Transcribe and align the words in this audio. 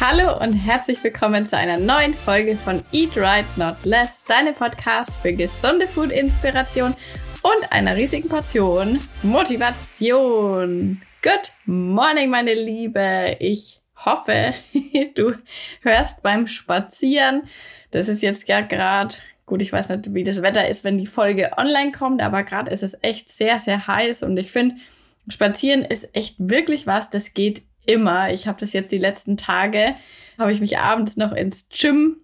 Hallo 0.00 0.40
und 0.40 0.52
herzlich 0.52 1.02
willkommen 1.02 1.44
zu 1.48 1.56
einer 1.56 1.76
neuen 1.76 2.14
Folge 2.14 2.56
von 2.56 2.84
Eat 2.92 3.16
Right 3.16 3.44
Not 3.56 3.84
Less, 3.84 4.22
deinem 4.28 4.54
Podcast 4.54 5.16
für 5.16 5.32
gesunde 5.32 5.88
Food-Inspiration 5.88 6.94
und 7.42 7.72
einer 7.72 7.96
riesigen 7.96 8.28
Portion 8.28 9.00
Motivation. 9.24 11.02
Good 11.20 11.50
morning, 11.66 12.30
meine 12.30 12.54
Liebe. 12.54 13.38
Ich 13.40 13.80
hoffe, 13.96 14.54
du 15.16 15.32
hörst 15.82 16.22
beim 16.22 16.46
Spazieren. 16.46 17.42
Das 17.90 18.06
ist 18.06 18.22
jetzt 18.22 18.46
ja 18.46 18.60
gerade, 18.60 19.16
gut, 19.46 19.62
ich 19.62 19.72
weiß 19.72 19.88
nicht, 19.88 20.14
wie 20.14 20.22
das 20.22 20.42
Wetter 20.42 20.68
ist, 20.68 20.84
wenn 20.84 20.98
die 20.98 21.08
Folge 21.08 21.50
online 21.56 21.90
kommt, 21.90 22.22
aber 22.22 22.44
gerade 22.44 22.70
ist 22.70 22.84
es 22.84 22.96
echt 23.02 23.32
sehr, 23.32 23.58
sehr 23.58 23.88
heiß 23.88 24.22
und 24.22 24.36
ich 24.36 24.52
finde, 24.52 24.76
Spazieren 25.30 25.84
ist 25.84 26.08
echt 26.14 26.36
wirklich 26.38 26.86
was, 26.86 27.10
das 27.10 27.34
geht 27.34 27.62
immer. 27.88 28.32
Ich 28.32 28.46
habe 28.46 28.60
das 28.60 28.72
jetzt 28.72 28.92
die 28.92 28.98
letzten 28.98 29.36
Tage, 29.36 29.96
habe 30.38 30.52
ich 30.52 30.60
mich 30.60 30.78
abends 30.78 31.16
noch 31.16 31.32
ins 31.32 31.68
Gym 31.68 32.18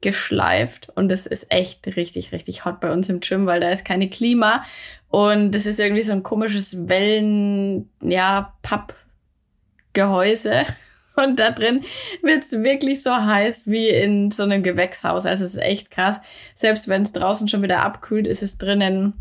geschleift 0.00 0.90
und 0.94 1.10
es 1.10 1.26
ist 1.26 1.46
echt 1.48 1.86
richtig, 1.96 2.32
richtig 2.32 2.64
hot 2.64 2.80
bei 2.80 2.92
uns 2.92 3.08
im 3.08 3.20
Gym, 3.20 3.46
weil 3.46 3.60
da 3.60 3.70
ist 3.70 3.84
keine 3.84 4.08
Klima 4.08 4.64
und 5.08 5.52
das 5.52 5.66
ist 5.66 5.80
irgendwie 5.80 6.02
so 6.02 6.12
ein 6.12 6.22
komisches 6.22 6.88
Wellen, 6.88 7.90
ja, 8.02 8.54
Pappgehäuse. 8.62 10.64
Und 11.16 11.38
da 11.38 11.52
drin 11.52 11.80
wird's 12.22 12.50
wirklich 12.50 13.04
so 13.04 13.14
heiß 13.14 13.68
wie 13.68 13.88
in 13.88 14.32
so 14.32 14.42
einem 14.42 14.64
Gewächshaus. 14.64 15.26
Also 15.26 15.44
es 15.44 15.54
ist 15.54 15.62
echt 15.62 15.92
krass. 15.92 16.16
Selbst 16.56 16.88
wenn 16.88 17.02
es 17.02 17.12
draußen 17.12 17.46
schon 17.46 17.62
wieder 17.62 17.82
abkühlt, 17.82 18.26
ist 18.26 18.42
es 18.42 18.58
drinnen 18.58 19.12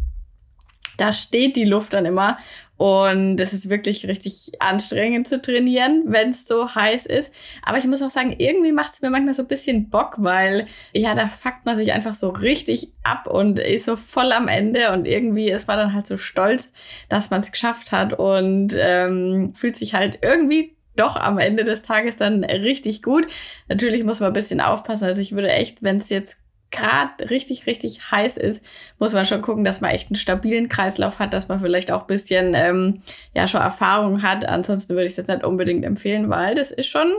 da 0.98 1.14
steht 1.14 1.56
die 1.56 1.66
Luft 1.66 1.94
dann 1.94 2.06
immer 2.06 2.38
und 2.78 3.40
es 3.40 3.54
ist 3.54 3.70
wirklich 3.70 4.08
richtig 4.08 4.52
anstrengend 4.60 5.28
zu 5.28 5.42
trainieren, 5.42 6.04
wenn 6.08 6.32
es 6.32 6.48
so 6.48 6.76
heiß 6.76 7.06
ist. 7.06 7.32
Aber 7.62 7.78
ich 7.78 7.86
muss 7.86 8.02
auch 8.02 8.10
sagen, 8.10 8.36
irgendwie 8.38 8.72
macht 8.72 8.94
es 8.94 9.02
mir 9.02 9.10
manchmal 9.10 9.36
so 9.36 9.44
ein 9.44 9.48
bisschen 9.48 9.90
Bock, 9.90 10.16
weil 10.18 10.66
ja, 10.94 11.14
da 11.14 11.28
fuckt 11.28 11.66
man 11.66 11.78
sich 11.78 11.94
einfach 11.94 12.16
so 12.16 12.30
richtig 12.30 12.92
ab 13.04 13.28
und 13.28 13.60
ist 13.60 13.86
so 13.86 13.96
voll 13.96 14.32
am 14.32 14.48
Ende 14.48 14.92
und 14.92 15.08
irgendwie 15.08 15.50
ist 15.50 15.68
man 15.68 15.78
dann 15.78 15.94
halt 15.94 16.08
so 16.08 16.18
stolz, 16.18 16.74
dass 17.10 17.30
man 17.30 17.42
es 17.42 17.52
geschafft 17.52 17.92
hat 17.92 18.20
und 18.20 18.76
ähm, 18.78 19.54
fühlt 19.56 19.76
sich 19.76 19.94
halt 19.94 20.20
irgendwie 20.22 20.76
doch 20.96 21.16
am 21.16 21.38
Ende 21.38 21.64
des 21.64 21.84
Tages 21.84 22.18
dann 22.18 22.44
richtig 22.44 23.02
gut. 23.02 23.28
Natürlich 23.68 24.04
muss 24.04 24.20
man 24.20 24.32
ein 24.32 24.34
bisschen 24.34 24.62
aufpassen. 24.62 25.06
Also 25.06 25.22
ich 25.22 25.34
würde 25.34 25.52
echt, 25.52 25.82
wenn 25.82 25.98
es 25.98 26.10
jetzt 26.10 26.38
gerade 26.74 27.30
richtig, 27.30 27.68
richtig 27.68 28.12
heiß 28.12 28.36
ist, 28.36 28.64
muss 29.00 29.14
man 29.14 29.26
schon 29.26 29.42
gucken, 29.42 29.64
dass 29.64 29.80
man 29.80 29.92
echt 29.92 30.10
einen 30.10 30.16
stabilen 30.16 30.68
Kreislauf 30.68 31.20
hat, 31.20 31.34
dass 31.34 31.48
man 31.48 31.62
vielleicht 31.62 31.92
auch 31.92 32.04
bisschen 32.04 32.54
ähm, 32.56 33.02
ja 33.34 33.48
schon 33.48 33.62
Erfahrung 33.62 34.24
hat. 34.24 34.46
Ansonsten 34.46 34.96
würde 34.96 35.06
ich 35.06 35.16
das 35.16 35.28
nicht 35.28 35.46
unbedingt 35.46 35.86
empfehlen, 35.86 36.30
weil 36.30 36.56
das 36.56 36.72
ist 36.72 36.88
schon, 36.88 37.14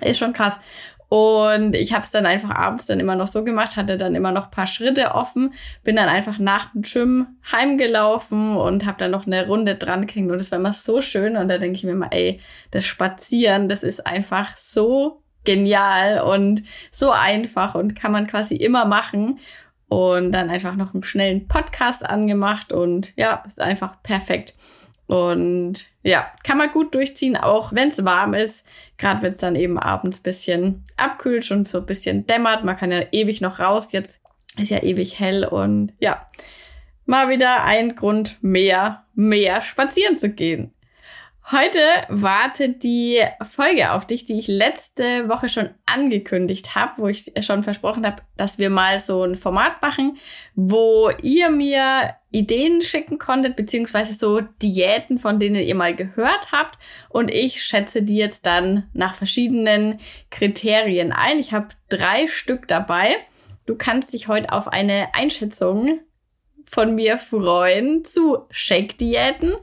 ist 0.00 0.18
schon 0.18 0.32
krass. 0.32 0.58
Und 1.10 1.76
ich 1.76 1.92
habe 1.92 2.02
es 2.02 2.10
dann 2.10 2.26
einfach 2.26 2.50
abends 2.50 2.86
dann 2.86 2.98
immer 2.98 3.14
noch 3.14 3.28
so 3.28 3.44
gemacht, 3.44 3.76
hatte 3.76 3.96
dann 3.98 4.14
immer 4.14 4.32
noch 4.32 4.50
paar 4.50 4.66
Schritte 4.66 5.14
offen, 5.14 5.52
bin 5.84 5.94
dann 5.94 6.08
einfach 6.08 6.38
nach 6.38 6.72
dem 6.72 6.82
Gym 6.82 7.26
heimgelaufen 7.52 8.56
und 8.56 8.86
habe 8.86 8.98
dann 8.98 9.10
noch 9.10 9.26
eine 9.26 9.46
Runde 9.46 9.76
dran 9.76 10.06
gehängt 10.06 10.32
und 10.32 10.40
das 10.40 10.50
war 10.50 10.58
immer 10.58 10.72
so 10.72 11.02
schön 11.02 11.36
und 11.36 11.46
da 11.48 11.58
denke 11.58 11.76
ich 11.76 11.84
mir 11.84 11.92
immer, 11.92 12.12
ey, 12.12 12.40
das 12.72 12.86
Spazieren, 12.86 13.68
das 13.68 13.82
ist 13.82 14.06
einfach 14.06 14.56
so 14.56 15.22
genial 15.44 16.22
und 16.22 16.62
so 16.90 17.10
einfach 17.10 17.74
und 17.74 17.94
kann 17.94 18.12
man 18.12 18.26
quasi 18.26 18.56
immer 18.56 18.84
machen. 18.84 19.38
Und 19.88 20.32
dann 20.32 20.50
einfach 20.50 20.74
noch 20.74 20.94
einen 20.94 21.04
schnellen 21.04 21.46
Podcast 21.46 22.04
angemacht 22.04 22.72
und 22.72 23.12
ja, 23.16 23.44
ist 23.46 23.60
einfach 23.60 24.02
perfekt. 24.02 24.54
Und 25.06 25.86
ja, 26.02 26.30
kann 26.42 26.58
man 26.58 26.72
gut 26.72 26.94
durchziehen, 26.94 27.36
auch 27.36 27.72
wenn 27.72 27.90
es 27.90 28.04
warm 28.04 28.34
ist. 28.34 28.64
Gerade 28.96 29.22
wenn 29.22 29.34
es 29.34 29.40
dann 29.40 29.54
eben 29.54 29.78
abends 29.78 30.20
bisschen 30.20 30.84
abkühlt 30.96 31.48
und 31.50 31.68
so 31.68 31.78
ein 31.78 31.86
bisschen 31.86 32.26
dämmert. 32.26 32.64
Man 32.64 32.76
kann 32.76 32.90
ja 32.90 33.02
ewig 33.12 33.40
noch 33.40 33.60
raus. 33.60 33.92
Jetzt 33.92 34.20
ist 34.56 34.70
ja 34.70 34.82
ewig 34.82 35.20
hell 35.20 35.44
und 35.44 35.92
ja, 35.98 36.26
mal 37.06 37.28
wieder 37.28 37.64
ein 37.64 37.94
Grund 37.96 38.38
mehr, 38.40 39.04
mehr 39.14 39.60
spazieren 39.62 40.18
zu 40.18 40.30
gehen. 40.30 40.73
Heute 41.52 41.78
wartet 42.08 42.82
die 42.82 43.20
Folge 43.42 43.92
auf 43.92 44.06
dich, 44.06 44.24
die 44.24 44.38
ich 44.38 44.48
letzte 44.48 45.28
Woche 45.28 45.50
schon 45.50 45.68
angekündigt 45.84 46.74
habe, 46.74 46.92
wo 46.96 47.08
ich 47.08 47.32
schon 47.42 47.62
versprochen 47.62 48.06
habe, 48.06 48.22
dass 48.38 48.58
wir 48.58 48.70
mal 48.70 48.98
so 48.98 49.24
ein 49.24 49.34
Format 49.34 49.82
machen, 49.82 50.16
wo 50.54 51.10
ihr 51.20 51.50
mir 51.50 52.14
Ideen 52.30 52.80
schicken 52.80 53.18
konntet, 53.18 53.56
beziehungsweise 53.56 54.14
so 54.14 54.40
Diäten, 54.40 55.18
von 55.18 55.38
denen 55.38 55.62
ihr 55.62 55.74
mal 55.74 55.94
gehört 55.94 56.50
habt. 56.50 56.78
Und 57.10 57.30
ich 57.30 57.62
schätze 57.62 58.02
die 58.02 58.16
jetzt 58.16 58.46
dann 58.46 58.88
nach 58.94 59.14
verschiedenen 59.14 59.98
Kriterien 60.30 61.12
ein. 61.12 61.38
Ich 61.38 61.52
habe 61.52 61.68
drei 61.90 62.26
Stück 62.26 62.68
dabei. 62.68 63.16
Du 63.66 63.76
kannst 63.76 64.14
dich 64.14 64.28
heute 64.28 64.50
auf 64.50 64.66
eine 64.66 65.08
Einschätzung 65.12 66.00
von 66.64 66.94
mir 66.94 67.18
freuen 67.18 68.04
zu 68.04 68.46
Shake-Diäten, 68.50 69.54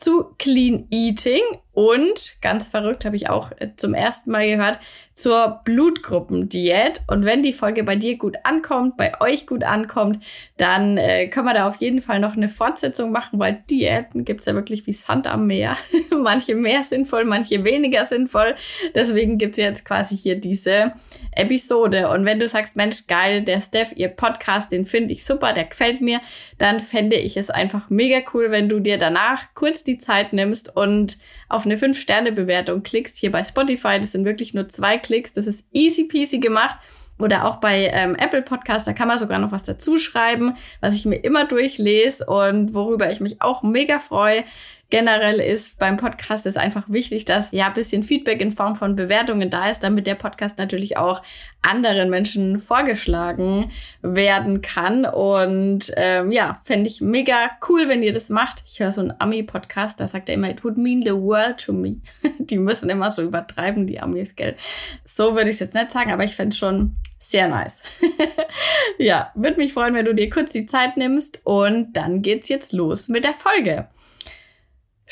zu 0.00 0.34
Clean 0.38 0.86
Eating 0.90 1.42
und 1.72 2.36
ganz 2.40 2.68
verrückt 2.68 3.04
habe 3.04 3.16
ich 3.16 3.28
auch 3.28 3.52
äh, 3.58 3.70
zum 3.76 3.94
ersten 3.94 4.30
Mal 4.30 4.48
gehört 4.48 4.78
zur 5.14 5.60
Blutgruppendiät. 5.64 7.02
Und 7.06 7.24
wenn 7.24 7.42
die 7.42 7.52
Folge 7.52 7.84
bei 7.84 7.94
dir 7.94 8.16
gut 8.16 8.36
ankommt, 8.44 8.96
bei 8.96 9.20
euch 9.20 9.46
gut 9.46 9.64
ankommt, 9.64 10.18
dann 10.56 10.96
äh, 10.96 11.28
können 11.28 11.46
wir 11.46 11.54
da 11.54 11.68
auf 11.68 11.76
jeden 11.76 12.00
Fall 12.00 12.20
noch 12.20 12.36
eine 12.36 12.48
Fortsetzung 12.48 13.12
machen, 13.12 13.38
weil 13.38 13.62
Diäten 13.68 14.24
gibt's 14.24 14.46
ja 14.46 14.54
wirklich 14.54 14.86
wie 14.86 14.92
Sand 14.92 15.26
am 15.26 15.46
Meer. 15.46 15.76
manche 16.22 16.54
mehr 16.54 16.82
sinnvoll, 16.84 17.24
manche 17.24 17.64
weniger 17.64 18.06
sinnvoll. 18.06 18.54
Deswegen 18.94 19.38
gibt's 19.38 19.58
jetzt 19.58 19.84
quasi 19.84 20.16
hier 20.16 20.36
diese 20.36 20.92
Episode. 21.32 22.08
Und 22.10 22.24
wenn 22.24 22.40
du 22.40 22.48
sagst, 22.48 22.76
Mensch, 22.76 23.06
geil, 23.06 23.42
der 23.42 23.60
Steph, 23.60 23.92
ihr 23.94 24.08
Podcast, 24.08 24.72
den 24.72 24.86
finde 24.86 25.12
ich 25.12 25.24
super, 25.24 25.52
der 25.52 25.64
gefällt 25.64 26.00
mir, 26.00 26.20
dann 26.58 26.80
fände 26.80 27.16
ich 27.16 27.36
es 27.36 27.50
einfach 27.50 27.90
mega 27.90 28.20
cool, 28.32 28.50
wenn 28.50 28.68
du 28.68 28.80
dir 28.80 28.98
danach 28.98 29.54
kurz 29.54 29.84
die 29.84 29.98
Zeit 29.98 30.32
nimmst 30.32 30.74
und 30.74 31.18
auf 31.50 31.66
eine 31.66 31.76
5-Sterne-Bewertung 31.76 32.82
klickst 32.82 33.16
hier 33.16 33.32
bei 33.32 33.44
Spotify. 33.44 34.00
Das 34.00 34.12
sind 34.12 34.24
wirklich 34.24 34.54
nur 34.54 34.68
zwei 34.68 34.96
Klicks. 34.96 35.32
Das 35.32 35.46
ist 35.46 35.64
easy 35.72 36.04
peasy 36.04 36.38
gemacht. 36.38 36.76
Oder 37.18 37.44
auch 37.44 37.56
bei 37.56 37.90
ähm, 37.92 38.14
Apple 38.14 38.40
Podcast, 38.40 38.86
da 38.86 38.94
kann 38.94 39.08
man 39.08 39.18
sogar 39.18 39.38
noch 39.38 39.52
was 39.52 39.64
dazu 39.64 39.98
schreiben, 39.98 40.54
was 40.80 40.94
ich 40.94 41.04
mir 41.04 41.16
immer 41.16 41.44
durchlese 41.44 42.24
und 42.24 42.72
worüber 42.72 43.12
ich 43.12 43.20
mich 43.20 43.42
auch 43.42 43.62
mega 43.62 43.98
freue 43.98 44.42
generell 44.90 45.40
ist 45.40 45.78
beim 45.78 45.96
Podcast 45.96 46.46
ist 46.46 46.58
einfach 46.58 46.84
wichtig, 46.88 47.24
dass 47.24 47.52
ja 47.52 47.68
ein 47.68 47.74
bisschen 47.74 48.02
Feedback 48.02 48.42
in 48.42 48.52
Form 48.52 48.74
von 48.74 48.96
Bewertungen 48.96 49.48
da 49.48 49.70
ist, 49.70 49.84
damit 49.84 50.06
der 50.06 50.16
Podcast 50.16 50.58
natürlich 50.58 50.96
auch 50.96 51.22
anderen 51.62 52.10
Menschen 52.10 52.58
vorgeschlagen 52.58 53.70
werden 54.02 54.62
kann. 54.62 55.06
Und 55.06 55.92
ähm, 55.96 56.32
ja, 56.32 56.60
fände 56.64 56.88
ich 56.88 57.00
mega 57.00 57.50
cool, 57.68 57.88
wenn 57.88 58.02
ihr 58.02 58.12
das 58.12 58.28
macht. 58.28 58.64
Ich 58.66 58.80
höre 58.80 58.92
so 58.92 59.00
einen 59.00 59.14
Ami-Podcast, 59.18 60.00
da 60.00 60.08
sagt 60.08 60.28
er 60.28 60.34
immer, 60.34 60.50
it 60.50 60.64
would 60.64 60.76
mean 60.76 61.02
the 61.04 61.14
world 61.14 61.64
to 61.64 61.72
me. 61.72 61.96
die 62.38 62.58
müssen 62.58 62.90
immer 62.90 63.12
so 63.12 63.22
übertreiben, 63.22 63.86
die 63.86 64.00
Amis, 64.00 64.34
gell? 64.34 64.56
So 65.04 65.34
würde 65.36 65.50
ich 65.50 65.54
es 65.54 65.60
jetzt 65.60 65.74
nicht 65.74 65.92
sagen, 65.92 66.10
aber 66.10 66.24
ich 66.24 66.34
fände 66.34 66.52
es 66.52 66.58
schon 66.58 66.96
sehr 67.20 67.48
nice. 67.48 67.82
ja, 68.98 69.30
würde 69.36 69.58
mich 69.58 69.72
freuen, 69.72 69.94
wenn 69.94 70.04
du 70.04 70.14
dir 70.14 70.28
kurz 70.28 70.50
die 70.50 70.66
Zeit 70.66 70.96
nimmst 70.96 71.40
und 71.44 71.92
dann 71.92 72.22
geht's 72.22 72.48
jetzt 72.48 72.72
los 72.72 73.08
mit 73.08 73.22
der 73.22 73.34
Folge. 73.34 73.88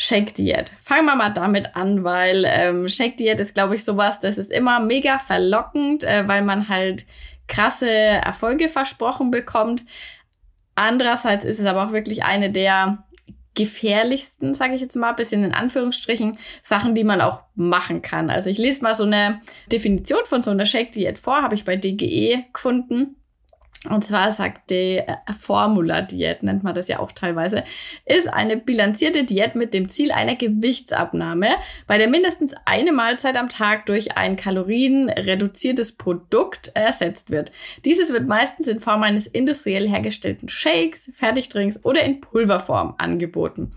Shake 0.01 0.33
Diät. 0.33 0.73
Fangen 0.81 1.07
wir 1.07 1.17
mal 1.17 1.31
damit 1.31 1.75
an, 1.75 2.05
weil 2.05 2.45
ähm, 2.47 2.89
Shake 2.89 3.17
Diät 3.17 3.41
ist, 3.41 3.55
glaube 3.55 3.75
ich, 3.75 3.85
sowas, 3.85 4.21
das 4.21 4.39
ist 4.39 4.53
immer 4.53 4.79
mega 4.79 5.19
verlockend, 5.19 6.05
äh, 6.05 6.27
weil 6.29 6.43
man 6.43 6.69
halt 6.69 7.05
krasse 7.49 7.91
Erfolge 7.91 8.69
versprochen 8.69 9.33
bekommt. 9.33 9.83
Andererseits 10.77 11.45
ist 11.45 11.59
es 11.59 11.67
aber 11.67 11.85
auch 11.85 11.93
wirklich 11.93 12.23
eine 12.23 12.51
der 12.51 13.05
gefährlichsten, 13.55 14.55
sage 14.55 14.77
ich 14.77 14.81
jetzt 14.81 14.95
mal, 14.95 15.15
bisschen 15.15 15.43
in 15.43 15.53
Anführungsstrichen, 15.53 16.39
Sachen, 16.63 16.95
die 16.95 17.03
man 17.03 17.21
auch 17.21 17.43
machen 17.57 18.01
kann. 18.01 18.31
Also 18.31 18.51
ich 18.51 18.59
lese 18.59 18.85
mal 18.85 18.95
so 18.95 19.03
eine 19.03 19.41
Definition 19.73 20.21
von 20.27 20.45
so 20.45 20.53
einer 20.53 20.65
Shake 20.65 20.93
Diät 20.93 21.19
vor, 21.19 21.43
habe 21.43 21.57
ich 21.57 21.65
bei 21.65 21.75
DGE 21.75 22.45
gefunden. 22.53 23.17
Und 23.89 24.05
zwar 24.05 24.33
sagt 24.33 24.71
die 24.71 24.99
äh, 24.99 25.17
Formula-Diät, 25.39 26.43
nennt 26.43 26.65
man 26.65 26.75
das 26.75 26.89
ja 26.89 26.99
auch 26.99 27.13
teilweise, 27.13 27.63
ist 28.05 28.27
eine 28.33 28.57
bilanzierte 28.57 29.23
Diät 29.23 29.55
mit 29.55 29.73
dem 29.73 29.89
Ziel 29.89 30.11
einer 30.11 30.35
Gewichtsabnahme, 30.35 31.51
bei 31.87 31.97
der 31.97 32.09
mindestens 32.09 32.55
eine 32.65 32.93
Mahlzeit 32.93 33.37
am 33.37 33.49
Tag 33.49 33.87
durch 33.87 34.17
ein 34.17 34.35
kalorienreduziertes 34.37 35.93
Produkt 35.93 36.73
ersetzt 36.75 37.31
wird. 37.31 37.53
Dieses 37.85 38.13
wird 38.13 38.27
meistens 38.27 38.67
in 38.67 38.81
Form 38.81 39.05
eines 39.05 39.29
industriell 39.29 39.89
hergestellten 39.89 40.49
Shakes, 40.49 41.11
Fertigdrinks 41.15 41.85
oder 41.85 42.03
in 42.03 42.21
Pulverform 42.21 42.95
angeboten. 42.99 43.71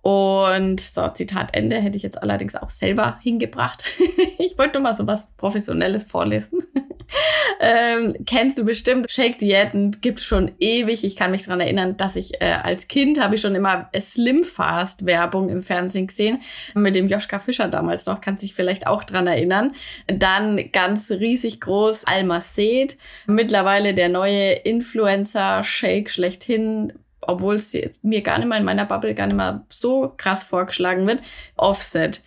Und 0.00 0.80
so, 0.80 1.08
Zitat 1.08 1.54
Ende 1.54 1.76
hätte 1.76 1.96
ich 1.96 2.02
jetzt 2.02 2.22
allerdings 2.22 2.56
auch 2.56 2.70
selber 2.70 3.18
hingebracht. 3.22 3.84
ich 4.38 4.58
wollte 4.58 4.78
nur 4.78 4.82
mal 4.82 4.94
so 4.94 5.06
was 5.06 5.32
Professionelles 5.36 6.04
vorlesen. 6.04 6.62
ähm, 7.60 8.14
kennst 8.26 8.58
du 8.58 8.64
bestimmt. 8.64 9.10
Shake-Diäten 9.10 9.98
gibt's 10.00 10.24
schon 10.24 10.52
ewig. 10.58 11.04
Ich 11.04 11.16
kann 11.16 11.30
mich 11.30 11.44
dran 11.44 11.60
erinnern, 11.60 11.96
dass 11.96 12.16
ich 12.16 12.40
äh, 12.40 12.56
als 12.62 12.88
Kind 12.88 13.20
habe 13.20 13.34
ich 13.34 13.40
schon 13.40 13.54
immer 13.54 13.90
Slim 13.98 14.44
Fast 14.44 15.06
Werbung 15.06 15.48
im 15.48 15.62
Fernsehen 15.62 16.06
gesehen. 16.06 16.40
Mit 16.74 16.94
dem 16.94 17.08
Joschka 17.08 17.38
Fischer 17.38 17.68
damals 17.68 18.06
noch, 18.06 18.20
kannst 18.20 18.42
dich 18.42 18.54
vielleicht 18.54 18.86
auch 18.86 19.04
dran 19.04 19.26
erinnern. 19.26 19.72
Dann 20.06 20.70
ganz 20.72 21.10
riesig 21.10 21.60
groß 21.60 22.04
Almacet. 22.06 22.96
Mittlerweile 23.26 23.94
der 23.94 24.08
neue 24.08 24.52
Influencer-Shake 24.52 26.10
schlechthin 26.10 26.92
obwohl 27.26 27.54
es 27.54 27.74
mir 28.02 28.20
gar 28.20 28.38
nicht 28.38 28.48
mal 28.48 28.58
in 28.58 28.64
meiner 28.64 28.84
Bubble 28.84 29.14
gar 29.14 29.26
nicht 29.26 29.36
mal 29.36 29.64
so 29.70 30.12
krass 30.16 30.44
vorgeschlagen 30.44 31.06
wird, 31.06 31.22
Offset. 31.56 32.22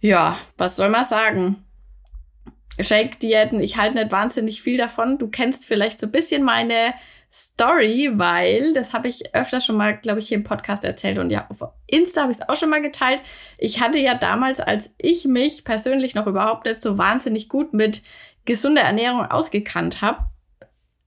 Ja, 0.00 0.36
was 0.58 0.76
soll 0.76 0.88
man 0.88 1.04
sagen? 1.04 1.61
Shake-Diäten, 2.80 3.60
ich 3.60 3.76
halte 3.76 3.96
nicht 3.96 4.12
wahnsinnig 4.12 4.62
viel 4.62 4.78
davon. 4.78 5.18
Du 5.18 5.28
kennst 5.28 5.66
vielleicht 5.66 6.00
so 6.00 6.06
ein 6.06 6.12
bisschen 6.12 6.42
meine 6.42 6.94
Story, 7.32 8.10
weil 8.14 8.74
das 8.74 8.92
habe 8.92 9.08
ich 9.08 9.34
öfter 9.34 9.60
schon 9.60 9.76
mal, 9.76 9.96
glaube 9.96 10.20
ich, 10.20 10.28
hier 10.28 10.36
im 10.36 10.44
Podcast 10.44 10.84
erzählt 10.84 11.18
und 11.18 11.30
ja, 11.30 11.46
auf 11.48 11.70
Insta 11.86 12.22
habe 12.22 12.32
ich 12.32 12.38
es 12.38 12.48
auch 12.48 12.56
schon 12.56 12.68
mal 12.68 12.82
geteilt. 12.82 13.22
Ich 13.56 13.80
hatte 13.80 13.98
ja 13.98 14.14
damals, 14.14 14.60
als 14.60 14.94
ich 14.98 15.24
mich 15.24 15.64
persönlich 15.64 16.14
noch 16.14 16.26
überhaupt 16.26 16.66
nicht 16.66 16.82
so 16.82 16.98
wahnsinnig 16.98 17.48
gut 17.48 17.72
mit 17.72 18.02
gesunder 18.44 18.82
Ernährung 18.82 19.24
ausgekannt 19.24 20.02
habe, 20.02 20.26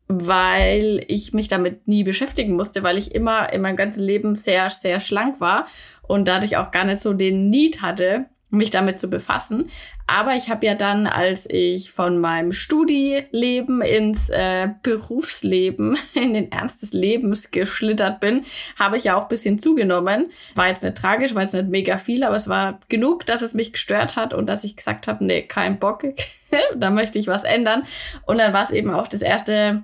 weil 0.07 1.03
ich 1.07 1.33
mich 1.33 1.47
damit 1.47 1.87
nie 1.87 2.03
beschäftigen 2.03 2.55
musste, 2.55 2.81
weil 2.81 2.97
ich 2.97 3.13
immer 3.13 3.53
in 3.53 3.61
meinem 3.61 3.75
ganzen 3.75 4.03
Leben 4.03 4.35
sehr, 4.35 4.71
sehr 4.71 4.99
schlank 4.99 5.39
war 5.39 5.67
und 6.01 6.27
dadurch 6.27 6.57
auch 6.57 6.71
gar 6.71 6.85
nicht 6.85 7.01
so 7.01 7.13
den 7.13 7.51
Need 7.51 7.83
hatte, 7.83 8.25
mich 8.55 8.71
damit 8.71 8.99
zu 8.99 9.09
befassen. 9.09 9.69
Aber 10.07 10.35
ich 10.35 10.49
habe 10.49 10.65
ja 10.65 10.75
dann, 10.75 11.07
als 11.07 11.47
ich 11.49 11.91
von 11.91 12.19
meinem 12.19 12.51
Studieleben 12.51 13.81
ins 13.81 14.29
äh, 14.29 14.69
Berufsleben, 14.83 15.97
in 16.13 16.33
den 16.33 16.51
Ernst 16.51 16.81
des 16.81 16.93
Lebens 16.93 17.51
geschlittert 17.51 18.19
bin, 18.19 18.43
habe 18.79 18.97
ich 18.97 19.05
ja 19.05 19.15
auch 19.15 19.27
bisschen 19.27 19.59
zugenommen. 19.59 20.27
War 20.53 20.67
jetzt 20.67 20.83
nicht 20.83 20.97
tragisch, 20.97 21.33
war 21.33 21.41
jetzt 21.41 21.53
nicht 21.53 21.69
mega 21.69 21.97
viel, 21.97 22.23
aber 22.23 22.35
es 22.35 22.47
war 22.47 22.79
genug, 22.87 23.25
dass 23.25 23.41
es 23.41 23.53
mich 23.53 23.73
gestört 23.73 24.15
hat 24.15 24.33
und 24.33 24.47
dass 24.47 24.63
ich 24.63 24.75
gesagt 24.75 25.07
habe, 25.07 25.25
nee, 25.25 25.41
kein 25.41 25.79
Bock, 25.79 26.03
da 26.75 26.91
möchte 26.91 27.17
ich 27.17 27.27
was 27.27 27.43
ändern. 27.43 27.83
Und 28.25 28.37
dann 28.37 28.53
war 28.53 28.63
es 28.63 28.71
eben 28.71 28.91
auch 28.91 29.07
das 29.07 29.21
erste 29.21 29.83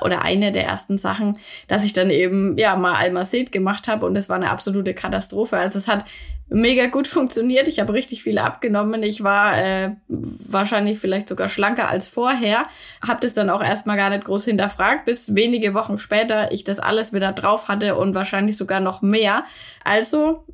oder 0.00 0.22
eine 0.22 0.52
der 0.52 0.64
ersten 0.64 0.98
Sachen, 0.98 1.38
dass 1.68 1.84
ich 1.84 1.92
dann 1.92 2.10
eben 2.10 2.56
ja 2.56 2.76
mal 2.76 2.94
Almacet 2.94 3.52
gemacht 3.52 3.88
habe 3.88 4.06
und 4.06 4.16
es 4.16 4.28
war 4.28 4.36
eine 4.36 4.50
absolute 4.50 4.94
Katastrophe. 4.94 5.56
Also 5.56 5.78
es 5.78 5.88
hat 5.88 6.04
mega 6.52 6.86
gut 6.86 7.08
funktioniert. 7.08 7.68
Ich 7.68 7.80
habe 7.80 7.92
richtig 7.92 8.22
viel 8.22 8.38
abgenommen. 8.38 9.02
Ich 9.02 9.22
war 9.22 9.58
äh, 9.58 9.90
wahrscheinlich 10.08 10.98
vielleicht 10.98 11.28
sogar 11.28 11.48
schlanker 11.48 11.88
als 11.88 12.08
vorher. 12.08 12.66
Habe 13.06 13.20
das 13.20 13.34
dann 13.34 13.50
auch 13.50 13.62
erstmal 13.62 13.96
gar 13.96 14.10
nicht 14.10 14.24
groß 14.24 14.44
hinterfragt, 14.44 15.04
bis 15.04 15.34
wenige 15.34 15.74
Wochen 15.74 15.98
später 15.98 16.52
ich 16.52 16.64
das 16.64 16.78
alles 16.78 17.12
wieder 17.12 17.32
drauf 17.32 17.68
hatte 17.68 17.96
und 17.96 18.14
wahrscheinlich 18.14 18.56
sogar 18.56 18.80
noch 18.80 19.02
mehr. 19.02 19.44
Also 19.84 20.44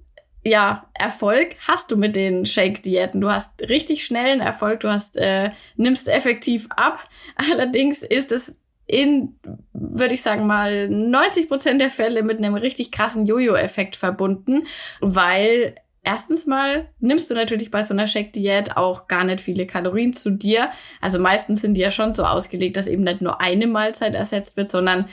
ja, 0.44 0.86
Erfolg 0.94 1.56
hast 1.66 1.90
du 1.90 1.96
mit 1.96 2.16
den 2.16 2.46
Shake-Diäten. 2.46 3.20
Du 3.20 3.30
hast 3.30 3.68
richtig 3.68 4.04
schnellen 4.04 4.40
Erfolg, 4.40 4.80
du 4.80 4.90
hast, 4.90 5.16
äh, 5.16 5.50
nimmst 5.76 6.08
effektiv 6.08 6.68
ab. 6.70 7.08
Allerdings 7.52 8.02
ist 8.02 8.32
es 8.32 8.56
in, 8.86 9.38
würde 9.72 10.14
ich 10.14 10.22
sagen 10.22 10.46
mal, 10.46 10.88
90 10.88 11.48
Prozent 11.48 11.80
der 11.80 11.90
Fälle 11.90 12.22
mit 12.22 12.38
einem 12.38 12.54
richtig 12.54 12.90
krassen 12.90 13.26
Jojo-Effekt 13.26 13.96
verbunden, 13.96 14.66
weil 15.00 15.74
erstens 16.08 16.46
mal 16.46 16.88
nimmst 17.00 17.30
du 17.30 17.34
natürlich 17.34 17.70
bei 17.70 17.82
so 17.82 17.92
einer 17.92 18.06
Shake-Diät 18.06 18.78
auch 18.78 19.08
gar 19.08 19.24
nicht 19.24 19.42
viele 19.42 19.66
Kalorien 19.66 20.14
zu 20.14 20.30
dir. 20.30 20.70
Also 21.02 21.18
meistens 21.18 21.60
sind 21.60 21.74
die 21.74 21.82
ja 21.82 21.90
schon 21.90 22.14
so 22.14 22.24
ausgelegt, 22.24 22.78
dass 22.78 22.86
eben 22.86 23.04
nicht 23.04 23.20
nur 23.20 23.42
eine 23.42 23.66
Mahlzeit 23.66 24.14
ersetzt 24.14 24.56
wird, 24.56 24.70
sondern 24.70 25.06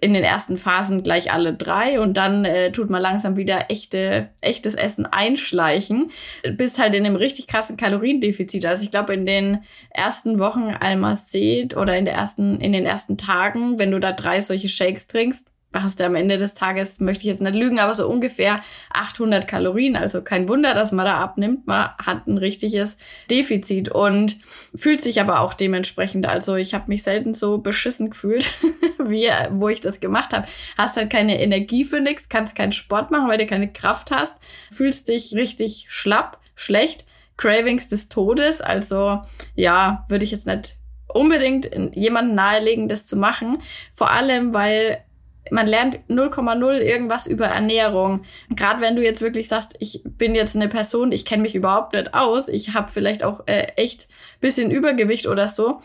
in 0.00 0.14
den 0.14 0.22
ersten 0.22 0.56
Phasen 0.56 1.02
gleich 1.02 1.32
alle 1.32 1.54
drei 1.54 1.98
und 1.98 2.16
dann 2.16 2.44
äh, 2.44 2.70
tut 2.70 2.90
man 2.90 3.02
langsam 3.02 3.36
wieder 3.36 3.64
echte, 3.70 4.28
echtes 4.40 4.76
Essen 4.76 5.04
einschleichen. 5.06 6.12
Bist 6.52 6.78
halt 6.78 6.94
in 6.94 7.04
einem 7.04 7.16
richtig 7.16 7.48
krassen 7.48 7.76
Kaloriendefizit. 7.76 8.64
Also 8.64 8.84
ich 8.84 8.92
glaube, 8.92 9.14
in 9.14 9.26
den 9.26 9.64
ersten 9.90 10.38
Wochen 10.38 10.76
Almacet 10.78 11.76
oder 11.76 11.96
in 11.96 12.04
der 12.04 12.14
ersten, 12.14 12.60
in 12.60 12.72
den 12.72 12.86
ersten 12.86 13.18
Tagen, 13.18 13.80
wenn 13.80 13.90
du 13.90 13.98
da 13.98 14.12
drei 14.12 14.40
solche 14.40 14.68
Shakes 14.68 15.08
trinkst, 15.08 15.51
hast 15.74 16.00
du 16.00 16.04
am 16.04 16.14
Ende 16.14 16.36
des 16.36 16.54
Tages, 16.54 17.00
möchte 17.00 17.22
ich 17.22 17.28
jetzt 17.28 17.42
nicht 17.42 17.54
lügen, 17.54 17.78
aber 17.78 17.94
so 17.94 18.08
ungefähr 18.08 18.60
800 18.90 19.46
Kalorien. 19.48 19.96
Also 19.96 20.22
kein 20.22 20.48
Wunder, 20.48 20.74
dass 20.74 20.92
man 20.92 21.06
da 21.06 21.18
abnimmt. 21.18 21.66
Man 21.66 21.90
hat 21.98 22.26
ein 22.26 22.38
richtiges 22.38 22.96
Defizit 23.30 23.88
und 23.88 24.36
fühlt 24.74 25.00
sich 25.00 25.20
aber 25.20 25.40
auch 25.40 25.54
dementsprechend. 25.54 26.26
Also 26.26 26.56
ich 26.56 26.74
habe 26.74 26.84
mich 26.88 27.02
selten 27.02 27.34
so 27.34 27.58
beschissen 27.58 28.10
gefühlt, 28.10 28.52
wie 28.98 29.28
wo 29.50 29.68
ich 29.68 29.80
das 29.80 30.00
gemacht 30.00 30.32
habe. 30.32 30.46
Hast 30.76 30.96
halt 30.96 31.10
keine 31.10 31.40
Energie 31.40 31.84
für 31.84 32.00
nichts, 32.00 32.28
kannst 32.28 32.54
keinen 32.54 32.72
Sport 32.72 33.10
machen, 33.10 33.28
weil 33.28 33.38
du 33.38 33.46
keine 33.46 33.72
Kraft 33.72 34.10
hast, 34.10 34.34
fühlst 34.70 35.08
dich 35.08 35.34
richtig 35.34 35.86
schlapp, 35.88 36.38
schlecht. 36.54 37.04
Cravings 37.38 37.88
des 37.88 38.08
Todes. 38.08 38.60
Also 38.60 39.22
ja, 39.54 40.04
würde 40.08 40.24
ich 40.24 40.30
jetzt 40.30 40.46
nicht 40.46 40.76
unbedingt 41.08 41.70
jemanden 41.94 42.34
nahelegen, 42.34 42.88
das 42.88 43.06
zu 43.06 43.16
machen. 43.16 43.58
Vor 43.92 44.10
allem, 44.10 44.54
weil 44.54 45.04
man 45.52 45.66
lernt 45.66 46.00
0,0 46.08 46.78
irgendwas 46.78 47.26
über 47.26 47.46
Ernährung. 47.46 48.22
Gerade 48.50 48.80
wenn 48.80 48.96
du 48.96 49.02
jetzt 49.02 49.20
wirklich 49.20 49.48
sagst, 49.48 49.76
ich 49.80 50.00
bin 50.04 50.34
jetzt 50.34 50.56
eine 50.56 50.68
Person, 50.68 51.12
ich 51.12 51.24
kenne 51.24 51.42
mich 51.42 51.54
überhaupt 51.54 51.92
nicht 51.92 52.14
aus, 52.14 52.48
ich 52.48 52.74
habe 52.74 52.90
vielleicht 52.90 53.22
auch 53.22 53.46
äh, 53.46 53.66
echt 53.76 54.08
bisschen 54.40 54.70
Übergewicht 54.70 55.26
oder 55.26 55.48
so, 55.48 55.82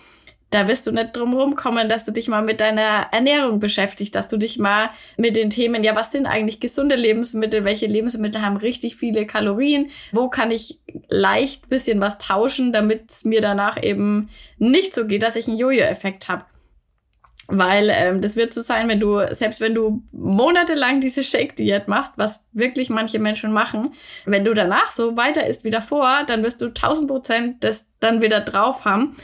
da 0.49 0.69
wirst 0.69 0.87
du 0.87 0.91
nicht 0.93 1.15
drum 1.15 1.33
rumkommen, 1.33 1.89
dass 1.89 2.05
du 2.05 2.11
dich 2.11 2.29
mal 2.29 2.41
mit 2.41 2.61
deiner 2.61 3.09
Ernährung 3.11 3.59
beschäftigst, 3.59 4.15
dass 4.15 4.29
du 4.29 4.37
dich 4.37 4.57
mal 4.57 4.89
mit 5.17 5.35
den 5.35 5.49
Themen, 5.49 5.83
ja, 5.83 5.93
was 5.93 6.13
sind 6.13 6.25
eigentlich 6.25 6.61
gesunde 6.61 6.95
Lebensmittel, 6.95 7.65
welche 7.65 7.87
Lebensmittel 7.87 8.41
haben 8.41 8.55
richtig 8.55 8.95
viele 8.95 9.27
Kalorien, 9.27 9.91
wo 10.13 10.29
kann 10.29 10.51
ich 10.51 10.79
leicht 11.09 11.67
bisschen 11.67 11.99
was 11.99 12.17
tauschen, 12.17 12.71
damit 12.71 13.11
es 13.11 13.25
mir 13.25 13.41
danach 13.41 13.83
eben 13.83 14.29
nicht 14.57 14.95
so 14.95 15.05
geht, 15.05 15.23
dass 15.23 15.35
ich 15.35 15.49
einen 15.49 15.57
Jojo-Effekt 15.57 16.29
habe. 16.29 16.45
Weil 17.47 17.89
ähm, 17.94 18.19
das 18.21 18.35
wird 18.35 18.51
so 18.51 18.61
sein, 18.61 18.89
wenn 18.89 18.99
du, 18.99 19.21
selbst 19.33 19.61
wenn 19.61 19.73
du 19.73 20.03
monatelang 20.11 20.99
diese 20.99 21.23
Shake-Diät 21.23 21.88
machst, 21.88 22.13
was 22.17 22.45
wirklich 22.51 22.89
manche 22.89 23.19
Menschen 23.19 23.53
machen, 23.53 23.94
wenn 24.25 24.44
du 24.44 24.53
danach 24.53 24.91
so 24.91 25.15
weiter 25.15 25.47
isst 25.47 25.63
wie 25.63 25.69
davor, 25.69 26.23
dann 26.27 26.44
wirst 26.44 26.61
du 26.61 26.65
1000 26.67 27.09
Prozent 27.09 27.63
das 27.63 27.85
dann 27.99 28.21
wieder 28.21 28.41
drauf 28.41 28.85
haben. 28.85 29.15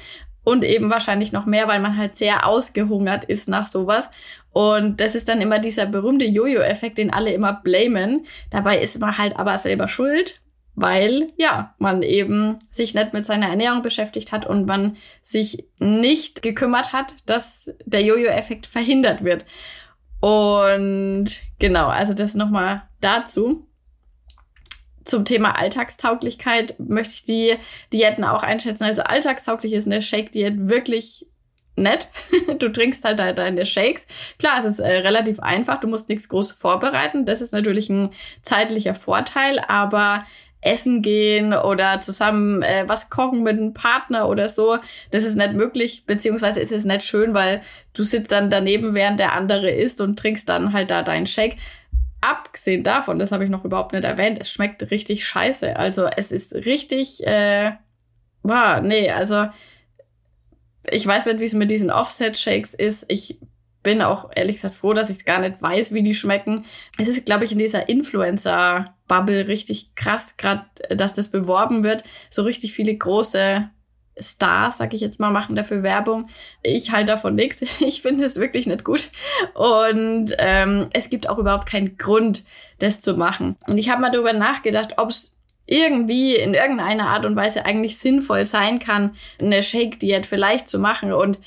Und 0.46 0.66
eben 0.66 0.90
wahrscheinlich 0.90 1.32
noch 1.32 1.46
mehr, 1.46 1.70
weil 1.70 1.80
man 1.80 1.98
halt 1.98 2.18
sehr 2.18 2.46
ausgehungert 2.46 3.24
ist 3.24 3.48
nach 3.48 3.68
sowas. 3.68 4.10
Und 4.52 5.00
das 5.00 5.16
ist 5.16 5.30
dann 5.30 5.40
immer 5.40 5.60
dieser 5.60 5.86
berühmte 5.86 6.26
Jojo-Effekt, 6.26 6.98
den 6.98 7.14
alle 7.14 7.32
immer 7.32 7.62
blamen. 7.64 8.26
Dabei 8.50 8.80
ist 8.80 9.00
man 9.00 9.18
halt 9.18 9.38
aber 9.38 9.58
selber 9.58 9.88
schuld, 9.88 10.43
weil 10.76 11.28
ja, 11.38 11.76
man 11.78 12.02
eben 12.02 12.58
sich 12.72 12.94
nicht 12.94 13.14
mit 13.14 13.26
seiner 13.26 13.48
Ernährung 13.48 13.82
beschäftigt 13.82 14.32
hat 14.32 14.46
und 14.46 14.66
man 14.66 14.98
sich 15.22 15.66
nicht 15.80 16.42
gekümmert 16.42 16.94
hat, 16.94 17.16
dass 17.26 17.72
der 17.86 18.02
Jojo-Effekt 18.02 18.66
verhindert 18.66 19.24
wird. 19.24 19.46
Und 20.20 21.28
genau, 21.60 21.88
also 21.88 22.14
das 22.14 22.34
nochmal 22.34 22.84
dazu. 23.02 23.68
Zum 25.04 25.26
Thema 25.26 25.60
Alltagstauglichkeit 25.60 26.80
möchte 26.80 27.14
ich 27.14 27.24
die 27.26 27.56
Diäten 27.92 28.24
auch 28.24 28.42
einschätzen. 28.42 28.84
Also 28.84 29.04
alltagstauglich 29.04 29.74
ist 29.74 29.86
eine 29.86 30.02
Shake-Diät 30.02 30.70
wirklich 30.70 31.28
nett. 31.76 32.08
Du 32.60 32.70
trinkst 32.72 33.04
halt 33.04 33.20
deine 33.20 33.66
Shakes. 33.66 34.06
Klar, 34.40 34.60
es 34.60 34.66
ist 34.66 34.80
äh, 34.80 35.00
relativ 35.00 35.40
einfach. 35.40 35.80
Du 35.80 35.88
musst 35.88 36.08
nichts 36.08 36.30
groß 36.30 36.54
vorbereiten. 36.54 37.26
Das 37.26 37.42
ist 37.42 37.52
natürlich 37.52 37.90
ein 37.90 38.12
zeitlicher 38.42 38.96
Vorteil. 38.96 39.60
Aber 39.60 40.24
essen 40.64 41.02
gehen 41.02 41.54
oder 41.54 42.02
zusammen 42.02 42.62
äh, 42.62 42.86
was 42.88 43.10
kochen 43.10 43.44
mit 43.44 43.58
einem 43.58 43.74
Partner 43.74 44.30
oder 44.30 44.50
so. 44.50 44.78
Das 45.12 45.24
ist 45.24 45.36
nicht 45.36 45.54
möglich, 45.54 46.06
beziehungsweise 46.06 46.60
ist 46.60 46.72
es 46.72 46.86
nicht 46.86 47.04
schön, 47.04 47.34
weil 47.34 47.62
du 47.94 48.04
sitzt 48.04 48.32
dann 48.32 48.50
daneben, 48.50 48.96
während 48.96 49.20
der 49.20 49.34
andere 49.34 49.70
isst 49.70 50.02
und 50.02 50.18
trinkst 50.18 50.48
dann 50.50 50.74
halt 50.74 50.92
da 50.92 51.04
deinen 51.04 51.28
Shake. 51.28 51.58
Abgesehen 52.22 52.84
davon, 52.84 53.20
das 53.20 53.32
habe 53.32 53.44
ich 53.44 53.50
noch 53.50 53.66
überhaupt 53.66 53.94
nicht 53.94 54.06
erwähnt, 54.06 54.38
es 54.40 54.50
schmeckt 54.50 54.90
richtig 54.92 55.28
scheiße. 55.28 55.76
Also 55.76 56.06
es 56.06 56.32
ist 56.32 56.54
richtig, 56.56 57.26
äh, 57.28 57.74
wow, 58.44 58.82
nee, 58.82 59.12
also 59.12 59.48
ich 60.90 61.06
weiß 61.06 61.26
nicht, 61.26 61.40
wie 61.40 61.46
es 61.46 61.54
mit 61.54 61.72
diesen 61.72 61.92
Offset-Shakes 61.92 62.74
ist. 62.74 63.06
Ich 63.08 63.40
bin 63.84 64.02
auch 64.02 64.32
ehrlich 64.36 64.56
gesagt 64.56 64.76
froh, 64.76 64.94
dass 64.94 65.10
ich 65.10 65.26
gar 65.26 65.40
nicht 65.40 65.62
weiß, 65.62 65.94
wie 65.94 66.04
die 66.04 66.16
schmecken. 66.16 66.66
Es 66.98 67.08
ist, 67.08 67.26
glaube 67.26 67.44
ich, 67.44 67.52
in 67.52 67.60
dieser 67.60 67.90
Influencer-Bubble 67.90 69.48
richtig 69.48 69.94
krass, 69.96 70.38
gerade, 70.38 70.66
dass 70.90 71.14
das 71.14 71.30
beworben 71.30 71.84
wird. 71.84 72.04
So 72.30 72.44
richtig 72.44 72.74
viele 72.74 72.96
große 72.96 73.70
Stars, 74.20 74.78
sag 74.78 74.94
ich 74.94 75.02
jetzt 75.02 75.20
mal, 75.20 75.32
machen 75.32 75.56
dafür 75.56 75.84
Werbung. 75.84 76.28
Ich 76.62 76.92
halte 76.92 77.14
davon 77.14 77.36
nichts. 77.36 77.64
Ich 77.80 78.02
finde 78.02 78.26
es 78.26 78.38
wirklich 78.38 78.68
nicht 78.68 78.84
gut. 78.84 79.10
Und 79.54 80.34
ähm, 80.38 80.90
es 80.94 81.10
gibt 81.10 81.30
auch 81.30 81.38
überhaupt 81.38 81.68
keinen 81.68 81.98
Grund, 81.98 82.44
das 82.80 83.02
zu 83.02 83.16
machen. 83.16 83.58
Und 83.68 83.78
ich 83.78 83.90
habe 83.90 84.02
mal 84.02 84.12
darüber 84.12 84.34
nachgedacht, 84.34 84.96
ob 84.98 85.10
es 85.10 85.36
irgendwie 85.66 86.36
in 86.36 86.54
irgendeiner 86.54 87.08
Art 87.08 87.26
und 87.26 87.36
Weise 87.36 87.66
eigentlich 87.66 87.98
sinnvoll 87.98 88.46
sein 88.46 88.80
kann, 88.80 89.16
eine 89.40 89.64
Shake-Diät 89.64 90.26
vielleicht 90.26 90.68
zu 90.68 90.80
machen. 90.80 91.14
Und 91.14 91.40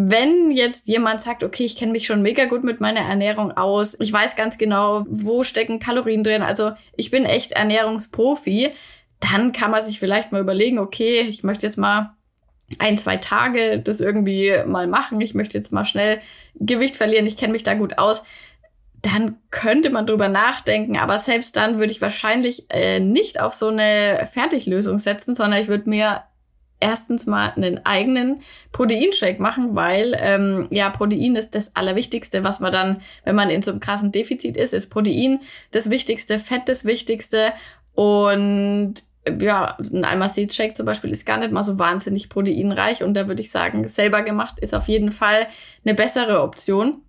wenn 0.00 0.52
jetzt 0.52 0.86
jemand 0.86 1.20
sagt, 1.22 1.42
okay, 1.42 1.64
ich 1.64 1.76
kenne 1.76 1.90
mich 1.90 2.06
schon 2.06 2.22
mega 2.22 2.44
gut 2.44 2.62
mit 2.62 2.80
meiner 2.80 3.00
Ernährung 3.00 3.50
aus, 3.50 3.96
ich 3.98 4.12
weiß 4.12 4.36
ganz 4.36 4.56
genau, 4.56 5.04
wo 5.08 5.42
stecken 5.42 5.80
Kalorien 5.80 6.22
drin, 6.22 6.42
also 6.42 6.70
ich 6.96 7.10
bin 7.10 7.24
echt 7.24 7.50
Ernährungsprofi, 7.50 8.70
dann 9.18 9.50
kann 9.50 9.72
man 9.72 9.84
sich 9.84 9.98
vielleicht 9.98 10.30
mal 10.30 10.40
überlegen, 10.40 10.78
okay, 10.78 11.22
ich 11.22 11.42
möchte 11.42 11.66
jetzt 11.66 11.78
mal 11.78 12.14
ein, 12.78 12.96
zwei 12.96 13.16
Tage 13.16 13.80
das 13.80 14.00
irgendwie 14.00 14.52
mal 14.66 14.86
machen, 14.86 15.20
ich 15.20 15.34
möchte 15.34 15.58
jetzt 15.58 15.72
mal 15.72 15.84
schnell 15.84 16.20
Gewicht 16.54 16.96
verlieren, 16.96 17.26
ich 17.26 17.36
kenne 17.36 17.52
mich 17.52 17.64
da 17.64 17.74
gut 17.74 17.98
aus 17.98 18.22
dann 19.02 19.36
könnte 19.50 19.90
man 19.90 20.06
drüber 20.06 20.28
nachdenken. 20.28 20.96
Aber 20.96 21.18
selbst 21.18 21.56
dann 21.56 21.78
würde 21.78 21.92
ich 21.92 22.02
wahrscheinlich 22.02 22.66
äh, 22.68 22.98
nicht 22.98 23.40
auf 23.40 23.54
so 23.54 23.68
eine 23.68 24.28
Fertiglösung 24.32 24.98
setzen, 24.98 25.34
sondern 25.34 25.62
ich 25.62 25.68
würde 25.68 25.88
mir 25.88 26.22
erstens 26.80 27.26
mal 27.26 27.52
einen 27.56 27.84
eigenen 27.84 28.40
Proteinshake 28.72 29.40
machen, 29.40 29.74
weil 29.74 30.16
ähm, 30.18 30.68
ja 30.70 30.90
Protein 30.90 31.36
ist 31.36 31.54
das 31.54 31.74
Allerwichtigste, 31.74 32.44
was 32.44 32.60
man 32.60 32.72
dann, 32.72 33.00
wenn 33.24 33.34
man 33.34 33.50
in 33.50 33.62
so 33.62 33.70
einem 33.70 33.80
krassen 33.80 34.12
Defizit 34.12 34.56
ist, 34.56 34.72
ist 34.72 34.90
Protein 34.90 35.40
das 35.70 35.90
Wichtigste, 35.90 36.38
Fett 36.38 36.62
das 36.66 36.84
Wichtigste. 36.84 37.52
Und 37.94 38.94
ja, 39.40 39.76
ein 39.92 40.04
Alma 40.04 40.28
Seed 40.28 40.52
Shake 40.52 40.76
zum 40.76 40.86
Beispiel 40.86 41.10
ist 41.10 41.26
gar 41.26 41.38
nicht 41.38 41.52
mal 41.52 41.64
so 41.64 41.78
wahnsinnig 41.78 42.28
proteinreich. 42.28 43.02
Und 43.02 43.14
da 43.14 43.28
würde 43.28 43.42
ich 43.42 43.50
sagen, 43.50 43.88
selber 43.88 44.22
gemacht 44.22 44.58
ist 44.60 44.74
auf 44.74 44.88
jeden 44.88 45.10
Fall 45.10 45.46
eine 45.84 45.94
bessere 45.94 46.42
Option 46.42 47.02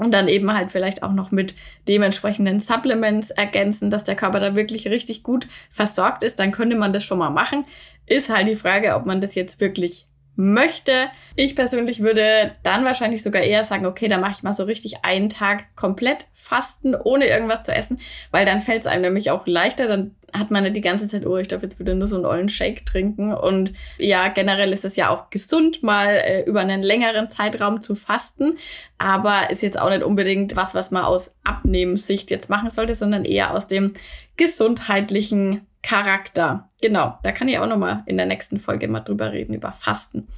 und 0.00 0.12
dann 0.12 0.28
eben 0.28 0.52
halt 0.52 0.72
vielleicht 0.72 1.02
auch 1.02 1.12
noch 1.12 1.30
mit 1.30 1.54
dementsprechenden 1.86 2.58
Supplements 2.58 3.30
ergänzen, 3.30 3.90
dass 3.90 4.04
der 4.04 4.16
Körper 4.16 4.40
da 4.40 4.56
wirklich 4.56 4.88
richtig 4.88 5.22
gut 5.22 5.46
versorgt 5.68 6.24
ist, 6.24 6.38
dann 6.38 6.52
könnte 6.52 6.76
man 6.76 6.92
das 6.92 7.04
schon 7.04 7.18
mal 7.18 7.30
machen. 7.30 7.66
Ist 8.06 8.30
halt 8.30 8.48
die 8.48 8.56
Frage, 8.56 8.94
ob 8.94 9.06
man 9.06 9.20
das 9.20 9.34
jetzt 9.34 9.60
wirklich 9.60 10.06
möchte. 10.40 10.92
Ich 11.36 11.54
persönlich 11.54 12.00
würde 12.00 12.52
dann 12.62 12.84
wahrscheinlich 12.84 13.22
sogar 13.22 13.42
eher 13.42 13.64
sagen, 13.64 13.86
okay, 13.86 14.08
da 14.08 14.18
mache 14.18 14.32
ich 14.32 14.42
mal 14.42 14.54
so 14.54 14.64
richtig 14.64 15.04
einen 15.04 15.28
Tag 15.28 15.76
komplett 15.76 16.26
fasten, 16.32 16.94
ohne 16.94 17.26
irgendwas 17.26 17.62
zu 17.62 17.72
essen, 17.72 18.00
weil 18.30 18.46
dann 18.46 18.62
fällt 18.62 18.80
es 18.80 18.86
einem 18.86 19.02
nämlich 19.02 19.30
auch 19.30 19.46
leichter, 19.46 19.86
dann 19.86 20.16
hat 20.32 20.50
man 20.50 20.62
nicht 20.62 20.76
die 20.76 20.80
ganze 20.80 21.08
Zeit, 21.08 21.26
oh, 21.26 21.36
ich 21.36 21.48
darf 21.48 21.62
jetzt 21.62 21.78
wieder 21.78 21.94
nur 21.94 22.06
so 22.06 22.16
einen 22.16 22.24
ollen 22.24 22.48
Shake 22.48 22.86
trinken. 22.86 23.34
Und 23.34 23.72
ja, 23.98 24.28
generell 24.28 24.72
ist 24.72 24.84
es 24.84 24.96
ja 24.96 25.10
auch 25.10 25.30
gesund, 25.30 25.82
mal 25.82 26.06
äh, 26.06 26.44
über 26.44 26.60
einen 26.60 26.82
längeren 26.82 27.30
Zeitraum 27.30 27.82
zu 27.82 27.94
fasten. 27.94 28.56
Aber 28.98 29.50
ist 29.50 29.62
jetzt 29.62 29.80
auch 29.80 29.90
nicht 29.90 30.04
unbedingt 30.04 30.56
was, 30.56 30.74
was 30.74 30.90
man 30.90 31.02
aus 31.02 31.34
Abnehmenssicht 31.44 32.30
jetzt 32.30 32.48
machen 32.48 32.70
sollte, 32.70 32.94
sondern 32.94 33.24
eher 33.24 33.54
aus 33.54 33.66
dem 33.66 33.94
gesundheitlichen 34.36 35.66
Charakter. 35.82 36.68
Genau, 36.82 37.18
da 37.22 37.32
kann 37.32 37.48
ich 37.48 37.58
auch 37.58 37.66
noch 37.66 37.76
mal 37.76 38.02
in 38.06 38.16
der 38.16 38.26
nächsten 38.26 38.58
Folge 38.58 38.88
mal 38.88 39.00
drüber 39.00 39.32
reden, 39.32 39.54
über 39.54 39.72
Fasten. 39.72 40.28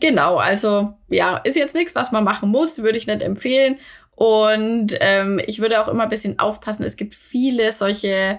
Genau, 0.00 0.36
also 0.36 0.94
ja, 1.08 1.38
ist 1.38 1.56
jetzt 1.56 1.74
nichts, 1.74 1.94
was 1.94 2.12
man 2.12 2.24
machen 2.24 2.50
muss, 2.50 2.82
würde 2.82 2.98
ich 2.98 3.06
nicht 3.06 3.22
empfehlen. 3.22 3.78
Und 4.14 4.96
ähm, 5.00 5.40
ich 5.46 5.60
würde 5.60 5.80
auch 5.80 5.88
immer 5.88 6.02
ein 6.02 6.10
bisschen 6.10 6.38
aufpassen, 6.38 6.84
es 6.84 6.96
gibt 6.96 7.14
viele 7.14 7.72
solche 7.72 8.38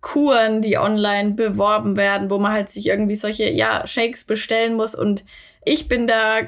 Kuren, 0.00 0.62
die 0.62 0.78
online 0.78 1.30
beworben 1.30 1.96
werden, 1.96 2.28
wo 2.28 2.38
man 2.38 2.52
halt 2.52 2.68
sich 2.68 2.88
irgendwie 2.88 3.14
solche, 3.14 3.48
ja, 3.50 3.86
Shakes 3.86 4.24
bestellen 4.24 4.74
muss. 4.74 4.96
Und 4.96 5.24
ich 5.64 5.86
bin 5.86 6.08
da, 6.08 6.40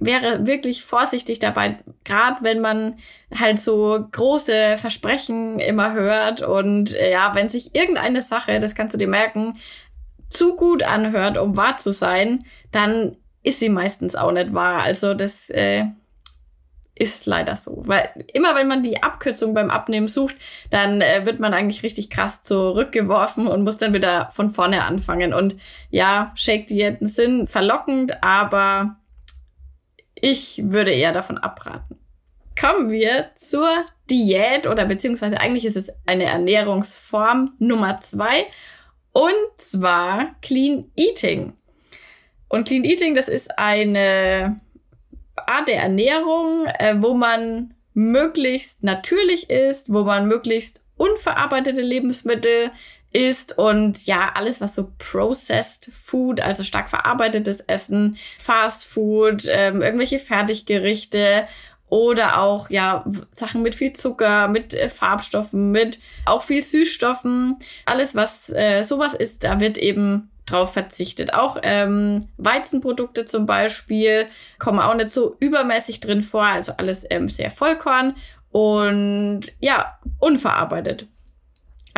wäre 0.00 0.46
wirklich 0.46 0.84
vorsichtig 0.84 1.38
dabei, 1.38 1.78
gerade 2.04 2.38
wenn 2.42 2.60
man 2.60 2.96
halt 3.38 3.60
so 3.60 4.06
große 4.12 4.76
Versprechen 4.76 5.60
immer 5.60 5.92
hört 5.92 6.42
und 6.42 6.94
äh, 6.94 7.12
ja, 7.12 7.34
wenn 7.34 7.48
sich 7.48 7.74
irgendeine 7.74 8.22
Sache, 8.22 8.60
das 8.60 8.74
kannst 8.74 8.94
du 8.94 8.98
dir 8.98 9.08
merken, 9.08 9.54
zu 10.30 10.56
gut 10.56 10.82
anhört, 10.82 11.38
um 11.38 11.56
wahr 11.56 11.76
zu 11.78 11.92
sein, 11.92 12.44
dann 12.70 13.16
ist 13.42 13.60
sie 13.60 13.70
meistens 13.70 14.14
auch 14.14 14.32
nicht 14.32 14.52
wahr. 14.52 14.82
Also 14.82 15.14
das 15.14 15.48
äh, 15.50 15.84
ist 16.98 17.26
leider 17.26 17.56
so. 17.56 17.82
Weil 17.86 18.26
immer 18.34 18.54
wenn 18.54 18.68
man 18.68 18.82
die 18.82 19.02
Abkürzung 19.02 19.54
beim 19.54 19.70
Abnehmen 19.70 20.08
sucht, 20.08 20.36
dann 20.70 21.00
äh, 21.00 21.24
wird 21.24 21.40
man 21.40 21.54
eigentlich 21.54 21.82
richtig 21.82 22.10
krass 22.10 22.42
zurückgeworfen 22.42 23.46
und 23.46 23.64
muss 23.64 23.78
dann 23.78 23.94
wieder 23.94 24.28
von 24.32 24.50
vorne 24.50 24.84
anfangen. 24.84 25.32
Und 25.32 25.56
ja, 25.90 26.32
Shake-Diäten 26.34 27.06
sind 27.06 27.48
verlockend, 27.48 28.22
aber 28.22 28.96
ich 30.22 30.62
würde 30.64 30.92
eher 30.92 31.12
davon 31.12 31.38
abraten. 31.38 31.98
Kommen 32.58 32.90
wir 32.90 33.30
zur 33.36 33.68
Diät 34.10 34.66
oder 34.66 34.84
beziehungsweise 34.86 35.40
eigentlich 35.40 35.64
ist 35.64 35.76
es 35.76 35.90
eine 36.06 36.24
Ernährungsform 36.24 37.54
Nummer 37.58 38.00
zwei 38.00 38.46
und 39.12 39.32
zwar 39.56 40.34
Clean 40.42 40.90
Eating. 40.96 41.52
Und 42.48 42.66
Clean 42.66 42.84
Eating, 42.84 43.14
das 43.14 43.28
ist 43.28 43.58
eine 43.58 44.56
Art 45.46 45.68
der 45.68 45.82
Ernährung, 45.82 46.66
äh, 46.78 46.96
wo 46.98 47.14
man 47.14 47.74
möglichst 47.94 48.82
natürlich 48.82 49.50
ist, 49.50 49.92
wo 49.92 50.04
man 50.04 50.28
möglichst 50.28 50.82
unverarbeitete 50.96 51.80
Lebensmittel 51.80 52.70
isst 53.12 53.56
und 53.56 54.06
ja, 54.06 54.32
alles, 54.34 54.60
was 54.60 54.74
so 54.74 54.92
processed 54.98 55.90
Food, 56.04 56.40
also 56.40 56.62
stark 56.64 56.90
verarbeitetes 56.90 57.60
Essen, 57.60 58.18
Fast 58.38 58.86
Food, 58.86 59.46
ähm, 59.48 59.82
irgendwelche 59.82 60.18
Fertiggerichte 60.18 61.46
oder 61.88 62.40
auch 62.40 62.68
ja 62.70 63.04
Sachen 63.32 63.62
mit 63.62 63.74
viel 63.74 63.92
Zucker, 63.94 64.48
mit 64.48 64.74
äh, 64.74 64.88
Farbstoffen, 64.88 65.70
mit 65.70 66.00
auch 66.26 66.42
viel 66.42 66.62
Süßstoffen, 66.62 67.56
alles 67.86 68.14
was 68.14 68.50
äh, 68.50 68.82
sowas 68.82 69.14
ist, 69.14 69.44
da 69.44 69.60
wird 69.60 69.78
eben 69.78 70.30
drauf 70.44 70.72
verzichtet. 70.72 71.34
Auch 71.34 71.58
ähm, 71.62 72.28
Weizenprodukte 72.36 73.24
zum 73.24 73.46
Beispiel 73.46 74.26
kommen 74.58 74.80
auch 74.80 74.94
nicht 74.94 75.10
so 75.10 75.36
übermäßig 75.40 76.00
drin 76.00 76.22
vor, 76.22 76.44
also 76.44 76.72
alles 76.76 77.04
ähm, 77.10 77.28
sehr 77.28 77.50
Vollkorn 77.50 78.14
und 78.50 79.42
ja, 79.60 79.98
unverarbeitet. 80.18 81.06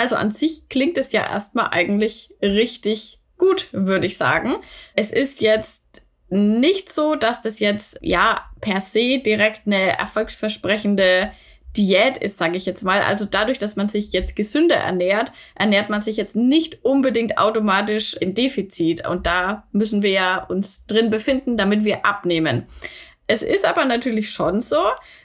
Also 0.01 0.17
an 0.17 0.31
sich 0.31 0.67
klingt 0.71 0.97
es 0.97 1.13
ja 1.13 1.31
erstmal 1.31 1.69
eigentlich 1.73 2.31
richtig 2.41 3.21
gut, 3.37 3.69
würde 3.73 4.07
ich 4.07 4.17
sagen. 4.17 4.57
Es 4.97 5.11
ist 5.11 5.43
jetzt 5.43 5.83
nicht 6.31 6.91
so, 6.91 7.17
dass 7.17 7.43
das 7.43 7.59
jetzt 7.59 7.99
ja 8.01 8.47
per 8.63 8.81
se 8.81 9.19
direkt 9.19 9.67
eine 9.67 9.99
erfolgsversprechende 9.99 11.31
Diät 11.77 12.17
ist, 12.17 12.39
sage 12.39 12.57
ich 12.57 12.65
jetzt 12.65 12.83
mal. 12.83 13.03
Also 13.03 13.27
dadurch, 13.27 13.59
dass 13.59 13.77
man 13.77 13.89
sich 13.89 14.11
jetzt 14.15 14.37
gesünder 14.37 14.77
ernährt, 14.77 15.33
ernährt 15.55 15.91
man 15.91 16.01
sich 16.01 16.17
jetzt 16.17 16.35
nicht 16.35 16.83
unbedingt 16.83 17.37
automatisch 17.37 18.15
im 18.15 18.33
Defizit. 18.33 19.07
Und 19.07 19.27
da 19.27 19.69
müssen 19.71 20.03
wir 20.03 20.13
ja 20.13 20.43
uns 20.43 20.87
drin 20.87 21.11
befinden, 21.11 21.59
damit 21.59 21.85
wir 21.85 22.07
abnehmen. 22.07 22.67
Es 23.31 23.43
ist 23.43 23.65
aber 23.65 23.85
natürlich 23.85 24.31
schon 24.31 24.61
so, 24.61 24.81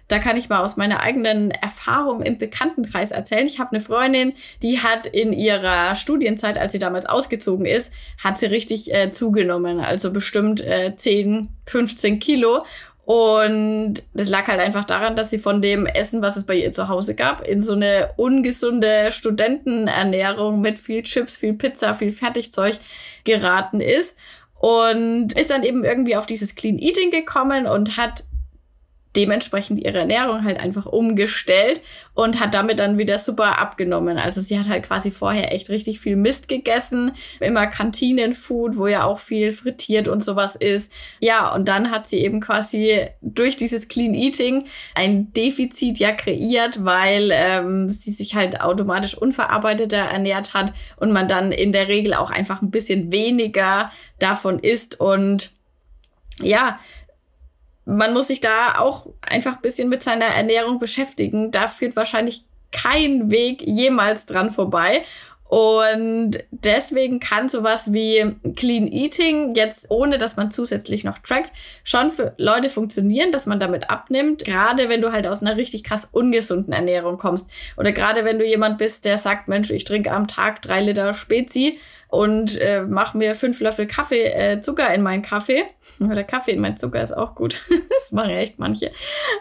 da 0.07 0.19
kann 0.19 0.37
ich 0.37 0.47
mal 0.47 0.63
aus 0.63 0.77
meiner 0.77 0.99
eigenen 0.99 1.49
Erfahrung 1.49 2.21
im 2.21 2.37
Bekanntenkreis 2.37 3.09
erzählen. 3.09 3.47
Ich 3.47 3.57
habe 3.57 3.71
eine 3.71 3.81
Freundin, 3.81 4.35
die 4.61 4.77
hat 4.77 5.07
in 5.07 5.33
ihrer 5.33 5.95
Studienzeit, 5.95 6.59
als 6.59 6.73
sie 6.73 6.77
damals 6.77 7.07
ausgezogen 7.07 7.65
ist, 7.65 7.91
hat 8.23 8.37
sie 8.37 8.45
richtig 8.45 8.93
äh, 8.93 9.09
zugenommen. 9.09 9.79
Also 9.79 10.13
bestimmt 10.13 10.61
äh, 10.61 10.95
10, 10.95 11.49
15 11.65 12.19
Kilo. 12.19 12.63
Und 13.05 14.03
das 14.13 14.29
lag 14.29 14.47
halt 14.47 14.59
einfach 14.59 14.85
daran, 14.85 15.15
dass 15.15 15.31
sie 15.31 15.39
von 15.39 15.63
dem 15.63 15.87
Essen, 15.87 16.21
was 16.21 16.37
es 16.37 16.43
bei 16.43 16.57
ihr 16.57 16.73
zu 16.73 16.89
Hause 16.89 17.15
gab, 17.15 17.47
in 17.47 17.63
so 17.63 17.73
eine 17.73 18.11
ungesunde 18.17 19.11
Studentenernährung 19.11 20.61
mit 20.61 20.77
viel 20.77 21.01
Chips, 21.01 21.37
viel 21.37 21.53
Pizza, 21.53 21.95
viel 21.95 22.11
Fertigzeug 22.11 22.77
geraten 23.23 23.81
ist. 23.81 24.15
Und 24.55 25.33
ist 25.33 25.49
dann 25.49 25.63
eben 25.63 25.83
irgendwie 25.83 26.15
auf 26.15 26.25
dieses 26.25 26.55
Clean 26.55 26.79
Eating 26.79 27.11
gekommen 27.11 27.67
und 27.67 27.97
hat 27.97 28.23
dementsprechend 29.15 29.79
ihre 29.79 29.99
Ernährung 29.99 30.43
halt 30.43 30.59
einfach 30.59 30.85
umgestellt 30.85 31.81
und 32.13 32.39
hat 32.39 32.53
damit 32.53 32.79
dann 32.79 32.97
wieder 32.97 33.17
super 33.17 33.59
abgenommen. 33.59 34.17
Also 34.17 34.41
sie 34.41 34.57
hat 34.57 34.69
halt 34.69 34.83
quasi 34.83 35.11
vorher 35.11 35.53
echt 35.53 35.69
richtig 35.69 35.99
viel 35.99 36.15
Mist 36.15 36.47
gegessen, 36.47 37.11
immer 37.39 37.67
Kantinenfood, 37.67 38.77
wo 38.77 38.87
ja 38.87 39.03
auch 39.03 39.19
viel 39.19 39.51
frittiert 39.51 40.07
und 40.07 40.23
sowas 40.23 40.55
ist. 40.55 40.91
Ja, 41.19 41.53
und 41.53 41.67
dann 41.67 41.91
hat 41.91 42.07
sie 42.07 42.19
eben 42.19 42.39
quasi 42.39 43.07
durch 43.21 43.57
dieses 43.57 43.87
Clean 43.87 44.13
Eating 44.13 44.65
ein 44.95 45.31
Defizit 45.33 45.97
ja 45.97 46.11
kreiert, 46.11 46.83
weil 46.83 47.29
ähm, 47.33 47.89
sie 47.89 48.11
sich 48.11 48.35
halt 48.35 48.61
automatisch 48.61 49.15
unverarbeiteter 49.15 49.97
ernährt 49.97 50.53
hat 50.53 50.73
und 50.97 51.11
man 51.11 51.27
dann 51.27 51.51
in 51.51 51.71
der 51.71 51.87
Regel 51.87 52.13
auch 52.13 52.31
einfach 52.31 52.61
ein 52.61 52.71
bisschen 52.71 53.11
weniger 53.11 53.91
davon 54.19 54.59
isst 54.59 54.99
und 54.99 55.51
ja, 56.41 56.79
man 57.85 58.13
muss 58.13 58.27
sich 58.27 58.41
da 58.41 58.79
auch 58.79 59.07
einfach 59.21 59.57
ein 59.57 59.61
bisschen 59.61 59.89
mit 59.89 60.03
seiner 60.03 60.25
Ernährung 60.25 60.79
beschäftigen. 60.79 61.51
Da 61.51 61.67
führt 61.67 61.95
wahrscheinlich 61.95 62.43
kein 62.71 63.31
Weg 63.31 63.61
jemals 63.61 64.25
dran 64.25 64.51
vorbei. 64.51 65.03
Und 65.47 66.39
deswegen 66.49 67.19
kann 67.19 67.49
sowas 67.49 67.93
wie 67.93 68.35
Clean 68.55 68.87
Eating 68.87 69.53
jetzt, 69.53 69.91
ohne 69.91 70.17
dass 70.17 70.37
man 70.37 70.49
zusätzlich 70.49 71.03
noch 71.03 71.19
trackt, 71.19 71.53
schon 71.83 72.09
für 72.09 72.33
Leute 72.37 72.67
funktionieren, 72.67 73.31
dass 73.31 73.45
man 73.45 73.59
damit 73.59 73.91
abnimmt. 73.91 74.43
Gerade 74.43 74.89
wenn 74.89 75.01
du 75.01 75.11
halt 75.11 75.27
aus 75.27 75.41
einer 75.41 75.55
richtig 75.55 75.83
krass 75.83 76.09
ungesunden 76.11 76.73
Ernährung 76.73 77.19
kommst. 77.19 77.51
Oder 77.77 77.91
gerade 77.91 78.25
wenn 78.25 78.39
du 78.39 78.45
jemand 78.45 78.79
bist, 78.79 79.05
der 79.05 79.19
sagt, 79.19 79.47
Mensch, 79.47 79.69
ich 79.69 79.83
trinke 79.83 80.11
am 80.11 80.27
Tag 80.27 80.63
drei 80.63 80.81
Liter 80.81 81.13
Spezi 81.13 81.77
und 82.15 82.59
äh, 82.59 82.83
mache 82.83 83.17
mir 83.17 83.35
fünf 83.35 83.59
Löffel 83.59 83.87
Kaffee, 83.87 84.25
äh, 84.25 84.61
Zucker 84.61 84.93
in 84.93 85.01
meinen 85.01 85.21
Kaffee. 85.21 85.63
Oder 85.99 86.23
Kaffee 86.23 86.51
in 86.51 86.61
meinen 86.61 86.77
Zucker 86.77 87.03
ist 87.03 87.15
auch 87.15 87.35
gut. 87.35 87.61
das 87.89 88.11
machen 88.11 88.31
echt 88.31 88.57
manche. 88.59 88.91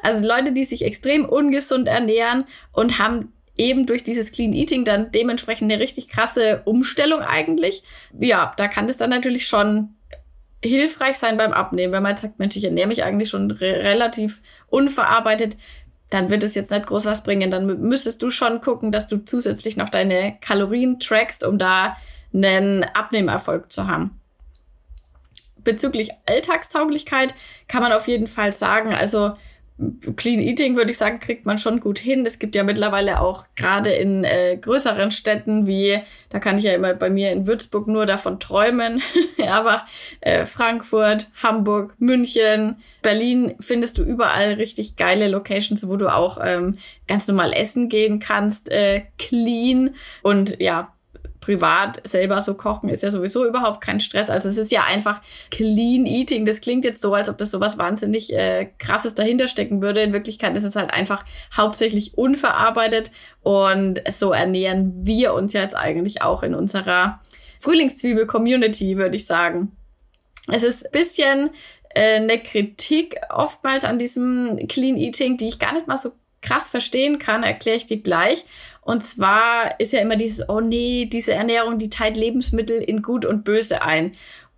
Also 0.03 0.27
Leute, 0.27 0.53
die 0.53 0.65
sich 0.65 0.85
extrem 0.85 1.25
ungesund 1.25 1.89
ernähren 1.89 2.45
und 2.73 2.99
haben 2.99 3.33
eben 3.57 3.87
durch 3.87 4.03
dieses 4.03 4.33
Clean 4.33 4.53
Eating 4.53 4.85
dann 4.85 5.13
dementsprechend 5.13 5.71
eine 5.71 5.81
richtig 5.81 6.09
krasse 6.09 6.63
Umstellung 6.65 7.21
eigentlich. 7.21 7.85
Ja, 8.19 8.53
da 8.57 8.67
kann 8.67 8.89
das 8.89 8.97
dann 8.97 9.11
natürlich 9.11 9.47
schon 9.47 9.95
hilfreich 10.65 11.17
sein 11.17 11.37
beim 11.37 11.53
Abnehmen, 11.53 11.93
wenn 11.93 12.03
man 12.03 12.17
sagt, 12.17 12.39
Mensch, 12.39 12.57
ich 12.57 12.65
ernähre 12.65 12.89
mich 12.89 13.05
eigentlich 13.05 13.29
schon 13.29 13.51
re 13.51 13.85
relativ 13.85 14.41
unverarbeitet, 14.69 15.57
dann 16.11 16.31
wird 16.31 16.43
es 16.43 16.55
jetzt 16.55 16.71
nicht 16.71 16.87
groß 16.87 17.05
was 17.05 17.23
bringen. 17.23 17.51
Dann 17.51 17.67
müsstest 17.81 18.23
du 18.23 18.31
schon 18.31 18.61
gucken, 18.61 18.91
dass 18.91 19.07
du 19.07 19.25
zusätzlich 19.25 19.77
noch 19.77 19.91
deine 19.91 20.37
Kalorien 20.41 20.99
trackst, 20.99 21.45
um 21.45 21.59
da 21.59 21.97
einen 22.35 22.85
Abnehmerfolg 22.85 23.73
zu 23.73 23.87
haben. 23.87 24.21
Bezüglich 25.63 26.11
Alltagstauglichkeit 26.27 27.35
kann 27.69 27.83
man 27.83 27.93
auf 27.93 28.07
jeden 28.09 28.27
Fall 28.27 28.53
sagen, 28.53 28.93
also 28.93 29.33
Clean 30.15 30.39
Eating, 30.39 30.77
würde 30.77 30.93
ich 30.93 30.99
sagen, 30.99 31.19
kriegt 31.19 31.47
man 31.47 31.59
schon 31.59 31.81
gut 31.81 31.99
hin. 31.99 32.25
Es 32.25 32.39
gibt 32.39 32.55
ja 32.55 32.63
mittlerweile 32.63 33.21
auch 33.21 33.45
gerade 33.57 33.91
in 33.91 34.23
äh, 34.23 34.57
größeren 34.57 35.11
Städten 35.11 35.67
wie, 35.67 35.99
da 36.29 36.39
kann 36.39 36.59
ich 36.59 36.65
ja 36.65 36.75
immer 36.75 36.95
bei 36.95 37.11
mir 37.11 37.33
in 37.33 37.49
Würzburg 37.49 37.89
nur 37.89 38.07
davon 38.07 38.39
träumen, 38.39 39.03
aber 39.49 39.85
äh, 40.21 40.47
Frankfurt, 40.47 41.29
Hamburg, 41.43 41.95
München, 41.99 42.77
Berlin 43.03 43.57
findest 43.59 43.99
du 43.99 44.05
überall 44.05 44.53
richtig 44.53 44.95
geile 44.95 45.27
Locations, 45.27 45.89
wo 45.89 45.97
du 45.97 46.07
auch 46.15 46.39
ähm, 46.41 46.77
ganz 47.09 47.27
normal 47.27 47.53
essen 47.53 47.89
gehen 47.89 48.21
kannst, 48.21 48.71
äh, 48.71 49.03
clean 49.19 49.97
und 50.23 50.61
ja, 50.61 50.95
privat 51.45 52.01
selber 52.09 52.41
so 52.41 52.55
kochen 52.55 52.89
ist 52.89 53.03
ja 53.03 53.11
sowieso 53.11 53.45
überhaupt 53.45 53.83
kein 53.83 54.01
Stress. 54.01 54.31
Also 54.31 54.49
es 54.49 54.57
ist 54.57 54.73
ja 54.73 54.85
einfach 54.85 55.21
Clean 55.51 56.07
Eating. 56.07 56.47
Das 56.47 56.63
klingt 56.63 56.87
jetzt 56.87 57.03
so, 57.03 57.13
als 57.13 57.29
ob 57.29 57.37
das 57.37 57.51
so 57.51 57.61
was 57.61 57.77
wahnsinnig 57.77 58.33
äh, 58.33 58.71
krasses 58.79 59.15
dahinter 59.15 59.47
stecken 59.47 59.83
würde. 59.83 60.01
In 60.01 60.15
Wirklichkeit 60.15 60.57
ist 60.57 60.65
es 60.65 60.75
halt 60.75 60.91
einfach 60.91 61.23
hauptsächlich 61.55 62.17
unverarbeitet 62.17 63.11
und 63.43 64.03
so 64.11 64.33
ernähren 64.33 64.95
wir 65.05 65.35
uns 65.35 65.53
ja 65.53 65.61
jetzt 65.61 65.77
eigentlich 65.77 66.23
auch 66.23 66.43
in 66.43 66.55
unserer 66.55 67.21
Frühlingszwiebel-Community, 67.61 68.97
würde 68.97 69.17
ich 69.17 69.27
sagen. 69.27 69.77
Es 70.51 70.63
ist 70.63 70.87
ein 70.87 70.93
bisschen 70.93 71.51
äh, 71.91 72.17
eine 72.17 72.39
Kritik 72.39 73.17
oftmals 73.29 73.85
an 73.85 73.99
diesem 73.99 74.67
Clean 74.67 74.97
Eating, 74.97 75.37
die 75.37 75.49
ich 75.49 75.59
gar 75.59 75.75
nicht 75.75 75.89
mal 75.89 75.99
so 75.99 76.13
krass 76.45 76.69
verstehen 76.69 77.19
kann, 77.19 77.43
erkläre 77.43 77.79
ich 77.79 77.87
dir 77.87 78.01
gleich. 78.01 78.45
Und 78.83 79.03
zwar 79.03 79.81
ist 79.81 79.95
ja 79.95 80.01
immer 80.01 80.17
dieses, 80.17 80.49
oh 80.49 80.61
nee, 80.61 81.07
diese 81.07 81.33
Ernährung, 81.33 81.79
die 81.79 81.89
teilt 81.89 82.19
Lebensmittel 82.19 82.81
in 82.81 83.01
gut 83.01 83.25
und 83.25 83.43
böse 83.43 83.83
ein. 83.83 84.13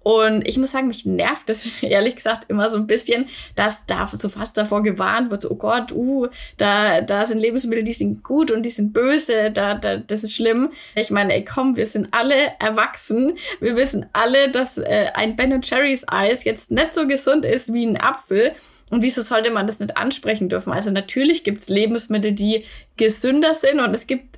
Und 0.07 0.47
ich 0.47 0.57
muss 0.57 0.71
sagen, 0.71 0.87
mich 0.87 1.05
nervt 1.05 1.49
das 1.49 1.67
ehrlich 1.83 2.15
gesagt 2.15 2.49
immer 2.49 2.71
so 2.71 2.77
ein 2.77 2.87
bisschen, 2.87 3.27
dass 3.57 3.87
da 3.87 4.07
so 4.07 4.29
fast 4.29 4.57
davor 4.57 4.85
gewarnt 4.85 5.33
wird, 5.33 5.43
so, 5.43 5.51
oh 5.51 5.57
Gott, 5.57 5.91
uh, 5.91 6.29
da, 6.59 7.01
da 7.01 7.27
sind 7.27 7.41
Lebensmittel, 7.41 7.83
die 7.83 7.93
sind 7.93 8.23
gut 8.23 8.53
und 8.53 8.63
die 8.63 8.71
sind 8.71 8.93
böse, 8.93 9.51
da, 9.51 9.75
da, 9.75 9.97
das 9.97 10.23
ist 10.23 10.37
schlimm. 10.37 10.71
Ich 10.95 11.11
meine, 11.11 11.35
ey, 11.35 11.45
komm, 11.45 11.75
wir 11.75 11.89
sind 11.89 12.07
alle 12.13 12.37
erwachsen. 12.61 13.37
Wir 13.59 13.75
wissen 13.75 14.07
alle, 14.13 14.49
dass 14.49 14.79
äh, 14.79 15.09
ein 15.15 15.35
Ben 15.35 15.61
Cherries 15.61 16.05
Eis 16.07 16.45
jetzt 16.45 16.71
nicht 16.71 16.95
so 16.95 17.09
gesund 17.09 17.45
ist 17.45 17.73
wie 17.73 17.85
ein 17.85 18.01
Apfel. 18.01 18.53
Und 18.91 19.03
wieso 19.03 19.23
sollte 19.23 19.51
man 19.51 19.67
das 19.67 19.81
nicht 19.81 19.97
ansprechen 19.97 20.49
dürfen? 20.49 20.73
Also 20.73 20.93
natürlich 20.93 21.43
gibt 21.43 21.63
es 21.63 21.69
Lebensmittel, 21.69 22.31
die 22.31 22.63
gesünder 22.97 23.55
sind 23.55 23.81
und 23.81 23.93
es 23.93 24.07
gibt 24.07 24.37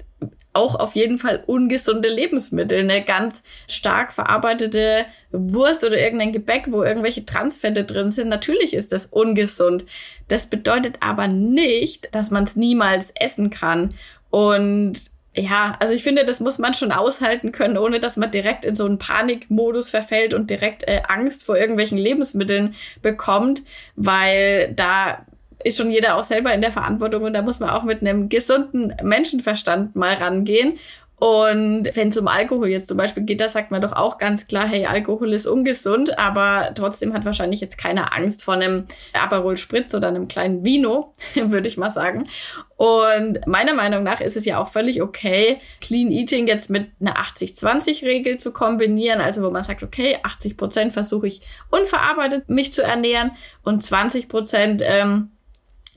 auch 0.58 0.74
auf 0.74 0.96
jeden 0.96 1.18
Fall 1.18 1.42
ungesunde 1.46 2.08
Lebensmittel. 2.08 2.80
Eine 2.80 3.04
ganz 3.04 3.42
stark 3.68 4.12
verarbeitete 4.12 5.06
Wurst 5.30 5.84
oder 5.84 5.98
irgendein 5.98 6.32
Gebäck, 6.32 6.64
wo 6.70 6.82
irgendwelche 6.82 7.24
Transfette 7.24 7.84
drin 7.84 8.10
sind. 8.10 8.28
Natürlich 8.28 8.74
ist 8.74 8.92
das 8.92 9.06
ungesund. 9.06 9.86
Das 10.26 10.48
bedeutet 10.48 10.96
aber 11.00 11.28
nicht, 11.28 12.14
dass 12.14 12.32
man 12.32 12.44
es 12.44 12.56
niemals 12.56 13.12
essen 13.18 13.50
kann. 13.50 13.94
Und 14.30 15.10
ja, 15.36 15.76
also 15.78 15.94
ich 15.94 16.02
finde, 16.02 16.24
das 16.24 16.40
muss 16.40 16.58
man 16.58 16.74
schon 16.74 16.90
aushalten 16.90 17.52
können, 17.52 17.78
ohne 17.78 18.00
dass 18.00 18.16
man 18.16 18.32
direkt 18.32 18.64
in 18.64 18.74
so 18.74 18.84
einen 18.84 18.98
Panikmodus 18.98 19.90
verfällt 19.90 20.34
und 20.34 20.50
direkt 20.50 20.88
äh, 20.88 21.02
Angst 21.06 21.44
vor 21.44 21.56
irgendwelchen 21.56 21.98
Lebensmitteln 21.98 22.74
bekommt, 23.02 23.62
weil 23.94 24.72
da 24.74 25.24
ist 25.64 25.76
schon 25.76 25.90
jeder 25.90 26.16
auch 26.16 26.24
selber 26.24 26.52
in 26.52 26.60
der 26.60 26.72
Verantwortung 26.72 27.24
und 27.24 27.32
da 27.32 27.42
muss 27.42 27.60
man 27.60 27.70
auch 27.70 27.82
mit 27.82 28.00
einem 28.00 28.28
gesunden 28.28 28.94
Menschenverstand 29.02 29.96
mal 29.96 30.14
rangehen 30.14 30.78
und 31.20 31.90
wenn 31.94 32.08
es 32.08 32.16
um 32.16 32.28
Alkohol 32.28 32.68
jetzt 32.68 32.86
zum 32.86 32.96
Beispiel 32.96 33.24
geht, 33.24 33.40
da 33.40 33.48
sagt 33.48 33.72
man 33.72 33.80
doch 33.80 33.92
auch 33.92 34.18
ganz 34.18 34.46
klar, 34.46 34.68
hey, 34.68 34.86
Alkohol 34.86 35.32
ist 35.32 35.48
ungesund, 35.48 36.16
aber 36.16 36.70
trotzdem 36.76 37.12
hat 37.12 37.24
wahrscheinlich 37.24 37.60
jetzt 37.60 37.76
keine 37.76 38.12
Angst 38.12 38.44
vor 38.44 38.54
einem 38.54 38.84
Aperol 39.12 39.56
Spritz 39.56 39.94
oder 39.94 40.08
einem 40.08 40.28
kleinen 40.28 40.64
Vino, 40.64 41.12
würde 41.34 41.68
ich 41.68 41.76
mal 41.76 41.90
sagen. 41.90 42.28
Und 42.76 43.44
meiner 43.48 43.74
Meinung 43.74 44.04
nach 44.04 44.20
ist 44.20 44.36
es 44.36 44.44
ja 44.44 44.62
auch 44.62 44.68
völlig 44.68 45.02
okay, 45.02 45.58
Clean 45.80 46.12
Eating 46.12 46.46
jetzt 46.46 46.70
mit 46.70 46.88
einer 47.00 47.16
80-20-Regel 47.16 48.36
zu 48.36 48.52
kombinieren, 48.52 49.20
also 49.20 49.42
wo 49.42 49.50
man 49.50 49.64
sagt, 49.64 49.82
okay, 49.82 50.18
80 50.22 50.56
Prozent 50.56 50.92
versuche 50.92 51.26
ich 51.26 51.40
unverarbeitet 51.70 52.48
mich 52.48 52.72
zu 52.72 52.82
ernähren 52.82 53.32
und 53.64 53.82
20 53.82 54.28
Prozent 54.28 54.82
ähm, 54.84 55.32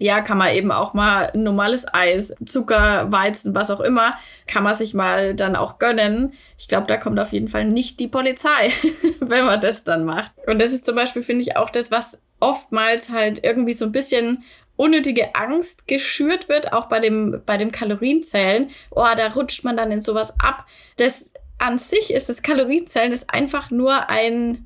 ja, 0.01 0.21
kann 0.21 0.39
man 0.39 0.55
eben 0.55 0.71
auch 0.71 0.95
mal 0.95 1.29
ein 1.31 1.43
normales 1.43 1.85
Eis, 1.93 2.33
Zucker, 2.43 3.11
Weizen, 3.11 3.53
was 3.53 3.69
auch 3.69 3.81
immer, 3.81 4.15
kann 4.47 4.63
man 4.63 4.73
sich 4.73 4.95
mal 4.95 5.35
dann 5.35 5.55
auch 5.55 5.77
gönnen. 5.77 6.33
Ich 6.57 6.67
glaube, 6.67 6.87
da 6.87 6.97
kommt 6.97 7.19
auf 7.19 7.31
jeden 7.31 7.47
Fall 7.47 7.65
nicht 7.65 7.99
die 7.99 8.07
Polizei, 8.07 8.71
wenn 9.19 9.45
man 9.45 9.61
das 9.61 9.83
dann 9.83 10.03
macht. 10.03 10.31
Und 10.47 10.59
das 10.59 10.71
ist 10.71 10.87
zum 10.87 10.95
Beispiel, 10.95 11.21
finde 11.21 11.43
ich, 11.43 11.55
auch 11.55 11.69
das, 11.69 11.91
was 11.91 12.17
oftmals 12.39 13.09
halt 13.09 13.45
irgendwie 13.45 13.75
so 13.75 13.85
ein 13.85 13.91
bisschen 13.91 14.43
unnötige 14.75 15.35
Angst 15.35 15.87
geschürt 15.87 16.49
wird, 16.49 16.73
auch 16.73 16.87
bei 16.87 16.99
dem, 16.99 17.43
bei 17.45 17.57
dem 17.57 17.71
Kalorienzählen. 17.71 18.71
Oh, 18.89 19.05
da 19.15 19.27
rutscht 19.27 19.63
man 19.63 19.77
dann 19.77 19.91
in 19.91 20.01
sowas 20.01 20.33
ab. 20.39 20.65
Das 20.97 21.29
an 21.59 21.77
sich 21.77 22.11
ist 22.11 22.27
das 22.27 22.41
Kalorienzählen 22.41 23.11
ist 23.11 23.29
einfach 23.29 23.69
nur 23.69 24.09
ein 24.09 24.65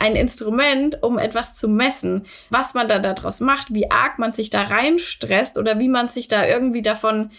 ein 0.00 0.16
Instrument, 0.16 1.02
um 1.02 1.18
etwas 1.18 1.54
zu 1.54 1.68
messen. 1.68 2.24
Was 2.48 2.74
man 2.74 2.88
da 2.88 2.98
daraus 2.98 3.40
macht, 3.40 3.72
wie 3.72 3.90
arg 3.90 4.18
man 4.18 4.32
sich 4.32 4.50
da 4.50 4.62
reinstresst 4.62 5.58
oder 5.58 5.78
wie 5.78 5.88
man 5.88 6.08
sich 6.08 6.26
da 6.26 6.46
irgendwie 6.46 6.82
davon 6.82 7.30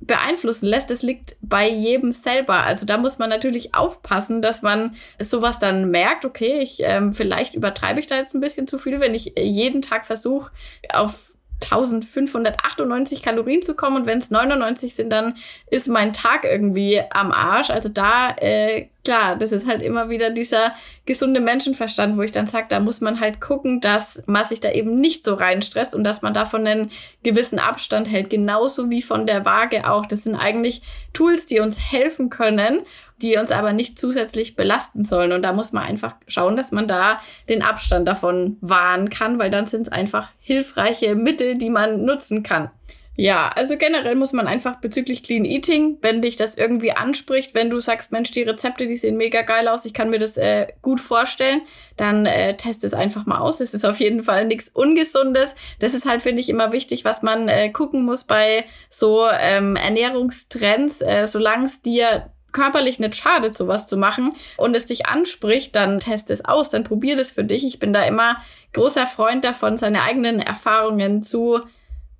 beeinflussen 0.00 0.66
lässt, 0.66 0.90
das 0.90 1.02
liegt 1.02 1.36
bei 1.40 1.66
jedem 1.66 2.12
selber. 2.12 2.62
Also 2.64 2.84
da 2.84 2.98
muss 2.98 3.18
man 3.18 3.30
natürlich 3.30 3.74
aufpassen, 3.74 4.42
dass 4.42 4.60
man 4.60 4.96
sowas 5.18 5.58
dann 5.58 5.90
merkt, 5.90 6.26
okay, 6.26 6.60
ich 6.60 6.80
ähm, 6.80 7.14
vielleicht 7.14 7.54
übertreibe 7.54 8.00
ich 8.00 8.06
da 8.06 8.18
jetzt 8.18 8.34
ein 8.34 8.40
bisschen 8.40 8.68
zu 8.68 8.78
viel, 8.78 9.00
wenn 9.00 9.14
ich 9.14 9.32
jeden 9.38 9.80
Tag 9.80 10.04
versuche, 10.04 10.50
auf 10.92 11.32
1598 11.62 13.22
Kalorien 13.22 13.62
zu 13.62 13.74
kommen 13.74 13.96
und 13.96 14.06
wenn 14.06 14.18
es 14.18 14.30
99 14.30 14.94
sind, 14.94 15.10
dann 15.10 15.36
ist 15.70 15.88
mein 15.88 16.12
Tag 16.12 16.44
irgendwie 16.44 17.00
am 17.10 17.32
Arsch. 17.32 17.70
Also 17.70 17.88
da 17.88 18.36
äh, 18.36 18.88
klar, 19.04 19.36
das 19.36 19.52
ist 19.52 19.68
halt 19.68 19.82
immer 19.82 20.08
wieder 20.08 20.30
dieser 20.30 20.74
gesunde 21.06 21.40
Menschenverstand, 21.40 22.16
wo 22.16 22.22
ich 22.22 22.32
dann 22.32 22.46
sage, 22.46 22.66
da 22.70 22.80
muss 22.80 23.00
man 23.00 23.20
halt 23.20 23.40
gucken, 23.40 23.80
dass 23.80 24.22
man 24.26 24.44
sich 24.46 24.60
da 24.60 24.72
eben 24.72 24.98
nicht 25.00 25.24
so 25.24 25.34
reinstresst 25.34 25.94
und 25.94 26.02
dass 26.02 26.22
man 26.22 26.32
davon 26.32 26.66
einen 26.66 26.90
gewissen 27.22 27.58
Abstand 27.58 28.10
hält. 28.10 28.30
Genauso 28.30 28.90
wie 28.90 29.02
von 29.02 29.26
der 29.26 29.44
Waage 29.44 29.88
auch. 29.88 30.06
Das 30.06 30.24
sind 30.24 30.34
eigentlich 30.34 30.82
Tools, 31.12 31.46
die 31.46 31.60
uns 31.60 31.78
helfen 31.78 32.30
können, 32.30 32.80
die 33.20 33.36
uns 33.36 33.50
aber 33.50 33.72
nicht 33.72 33.98
zusätzlich 33.98 34.56
belasten 34.56 35.04
sollen. 35.04 35.32
Und 35.32 35.42
da 35.42 35.52
muss 35.52 35.72
man 35.72 35.84
einfach 35.84 36.16
schauen, 36.26 36.56
dass 36.56 36.72
man 36.72 36.88
da 36.88 37.20
den 37.48 37.62
Abstand 37.62 38.08
davon 38.08 38.56
wahren 38.62 39.10
kann, 39.10 39.38
weil 39.38 39.50
dann 39.50 39.66
sind 39.66 39.82
es 39.82 39.92
einfach 39.92 40.30
hilfreiche 40.40 41.14
Mittel, 41.14 41.58
die 41.58 41.70
man 41.70 42.04
nutzen 42.04 42.42
kann. 42.42 42.70
Ja, 43.16 43.52
also 43.54 43.76
generell 43.76 44.16
muss 44.16 44.32
man 44.32 44.48
einfach 44.48 44.80
bezüglich 44.80 45.22
Clean 45.22 45.44
Eating, 45.44 45.98
wenn 46.02 46.20
dich 46.20 46.36
das 46.36 46.56
irgendwie 46.56 46.90
anspricht, 46.92 47.54
wenn 47.54 47.70
du 47.70 47.78
sagst, 47.78 48.10
Mensch, 48.10 48.32
die 48.32 48.42
Rezepte, 48.42 48.88
die 48.88 48.96
sehen 48.96 49.16
mega 49.16 49.42
geil 49.42 49.68
aus, 49.68 49.84
ich 49.84 49.94
kann 49.94 50.10
mir 50.10 50.18
das 50.18 50.36
äh, 50.36 50.66
gut 50.82 51.00
vorstellen, 51.00 51.62
dann 51.96 52.26
äh, 52.26 52.56
test 52.56 52.82
es 52.82 52.92
einfach 52.92 53.24
mal 53.24 53.38
aus. 53.38 53.60
Es 53.60 53.72
ist 53.72 53.84
auf 53.84 54.00
jeden 54.00 54.24
Fall 54.24 54.46
nichts 54.46 54.68
Ungesundes. 54.68 55.54
Das 55.78 55.94
ist 55.94 56.06
halt, 56.06 56.22
finde 56.22 56.42
ich, 56.42 56.48
immer 56.48 56.72
wichtig, 56.72 57.04
was 57.04 57.22
man 57.22 57.48
äh, 57.48 57.70
gucken 57.70 58.04
muss 58.04 58.24
bei 58.24 58.64
so 58.90 59.28
ähm, 59.30 59.76
Ernährungstrends, 59.76 61.00
äh, 61.00 61.28
solange 61.28 61.66
es 61.66 61.82
dir 61.82 62.30
körperlich 62.50 62.98
nicht 62.98 63.14
schadet, 63.16 63.56
sowas 63.56 63.86
zu 63.86 63.96
machen 63.96 64.32
und 64.56 64.74
es 64.74 64.86
dich 64.86 65.06
anspricht, 65.06 65.76
dann 65.76 66.00
test 66.00 66.30
es 66.30 66.44
aus, 66.44 66.70
dann 66.70 66.84
probier 66.84 67.16
das 67.16 67.32
für 67.32 67.44
dich. 67.44 67.64
Ich 67.64 67.78
bin 67.78 67.92
da 67.92 68.04
immer 68.04 68.38
großer 68.72 69.06
Freund 69.06 69.44
davon, 69.44 69.76
seine 69.76 70.02
eigenen 70.02 70.40
Erfahrungen 70.40 71.22
zu 71.22 71.60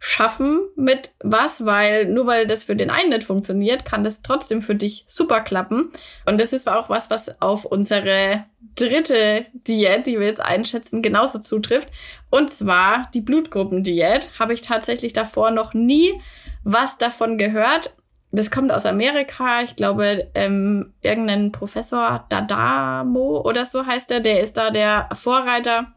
schaffen 0.07 0.61
mit 0.77 1.15
was, 1.21 1.65
weil 1.65 2.05
nur 2.05 2.27
weil 2.27 2.47
das 2.47 2.65
für 2.65 2.77
den 2.77 2.91
einen 2.91 3.09
nicht 3.09 3.25
funktioniert, 3.25 3.87
kann 3.87 4.05
das 4.05 4.21
trotzdem 4.21 4.61
für 4.61 4.75
dich 4.75 5.07
super 5.09 5.41
klappen. 5.41 5.93
Und 6.27 6.39
das 6.39 6.53
ist 6.53 6.69
auch 6.69 6.91
was, 6.91 7.09
was 7.09 7.41
auf 7.41 7.65
unsere 7.65 8.45
dritte 8.77 9.47
Diät, 9.55 10.07
die 10.07 10.21
wir 10.21 10.27
jetzt 10.27 10.43
einschätzen, 10.43 11.01
genauso 11.01 11.39
zutrifft. 11.39 11.89
Und 12.29 12.53
zwar 12.53 13.09
die 13.15 13.23
Blutgruppendiät. 13.23 14.29
Habe 14.39 14.53
ich 14.53 14.61
tatsächlich 14.61 15.15
davor 15.15 15.51
noch 15.51 15.73
nie 15.73 16.21
was 16.65 16.99
davon 16.99 17.39
gehört. 17.39 17.95
Das 18.31 18.51
kommt 18.51 18.73
aus 18.73 18.85
Amerika. 18.85 19.63
Ich 19.63 19.75
glaube, 19.75 20.31
ähm, 20.35 20.93
irgendein 21.01 21.51
Professor 21.51 22.27
Dadamo 22.29 23.41
oder 23.41 23.65
so 23.65 23.87
heißt 23.87 24.11
er, 24.11 24.21
der 24.21 24.43
ist 24.43 24.59
da 24.59 24.71
der 24.71 25.09
Vorreiter 25.15 25.95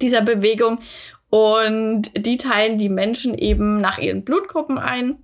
dieser 0.00 0.22
Bewegung. 0.22 0.78
Und 1.36 2.04
die 2.16 2.38
teilen 2.38 2.78
die 2.78 2.88
Menschen 2.88 3.36
eben 3.36 3.78
nach 3.78 3.98
ihren 3.98 4.24
Blutgruppen 4.24 4.78
ein. 4.78 5.18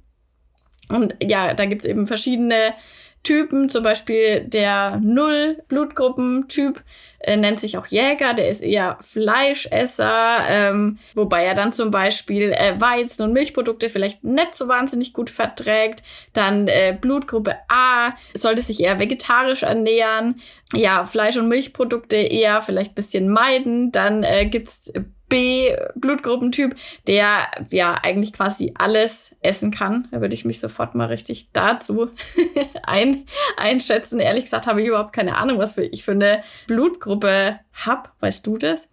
Und 0.91 1.17
ja, 1.23 1.55
da 1.55 1.65
gibt's 1.65 1.87
eben 1.87 2.07
verschiedene 2.07 2.75
Typen, 3.23 3.71
zum 3.71 3.83
Beispiel 3.83 4.45
der 4.45 5.01
Null-Blutgruppentyp 5.03 6.83
äh, 7.21 7.39
nennt 7.39 7.61
sich 7.61 7.79
auch 7.79 7.87
Jäger, 7.87 8.35
der 8.35 8.51
ist 8.51 8.61
eher 8.61 8.99
Fleischesser, 9.01 10.41
ähm, 10.49 10.99
wobei 11.15 11.45
er 11.45 11.55
dann 11.55 11.73
zum 11.73 11.91
Beispiel 11.91 12.53
äh, 12.53 12.79
Weizen 12.79 13.23
und 13.23 13.33
Milchprodukte 13.33 13.89
vielleicht 13.89 14.23
nicht 14.23 14.55
so 14.55 14.69
wahnsinnig 14.69 15.15
gut 15.15 15.31
verträgt. 15.31 16.03
Dann 16.35 16.69
äh, 16.69 16.95
Blutgruppe 17.01 17.55
A 17.69 18.13
sollte 18.35 18.61
sich 18.61 18.83
eher 18.83 19.01
vegetarisch 19.01 19.63
ernähren, 19.63 20.43
ja, 20.75 21.07
Fleisch- 21.07 21.39
und 21.39 21.49
Milchprodukte 21.49 22.17
eher 22.17 22.61
vielleicht 22.61 22.95
bisschen 22.95 23.31
meiden. 23.31 23.93
Dann 23.93 24.25
äh, 24.25 24.45
gibt's 24.45 24.93
B-Blutgruppentyp, 25.33 26.77
der 27.07 27.49
ja 27.71 27.95
eigentlich 28.03 28.35
quasi 28.35 28.75
alles 28.77 29.35
essen 29.41 29.71
kann. 29.71 30.07
Da 30.11 30.21
würde 30.21 30.35
ich 30.35 30.45
mich 30.45 30.61
sofort 30.61 30.95
mal 30.95 31.07
richtig 31.07 31.49
dazu 31.55 32.11
ein, 32.83 33.25
einschätzen. 33.57 34.21
Ehrlich 34.21 34.45
gesagt 34.45 34.67
habe 34.67 34.83
ich 34.83 34.89
überhaupt 34.89 35.15
keine 35.15 35.39
Ahnung, 35.39 35.59
was 35.59 35.73
für 35.73 35.85
ich 35.85 36.05
für 36.05 36.13
eine 36.13 36.43
Blutgruppe 36.67 37.61
hab. 37.73 38.13
Weißt 38.21 38.47
du 38.47 38.59
das? 38.59 38.91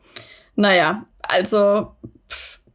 Naja, 0.55 1.03
also 1.21 1.91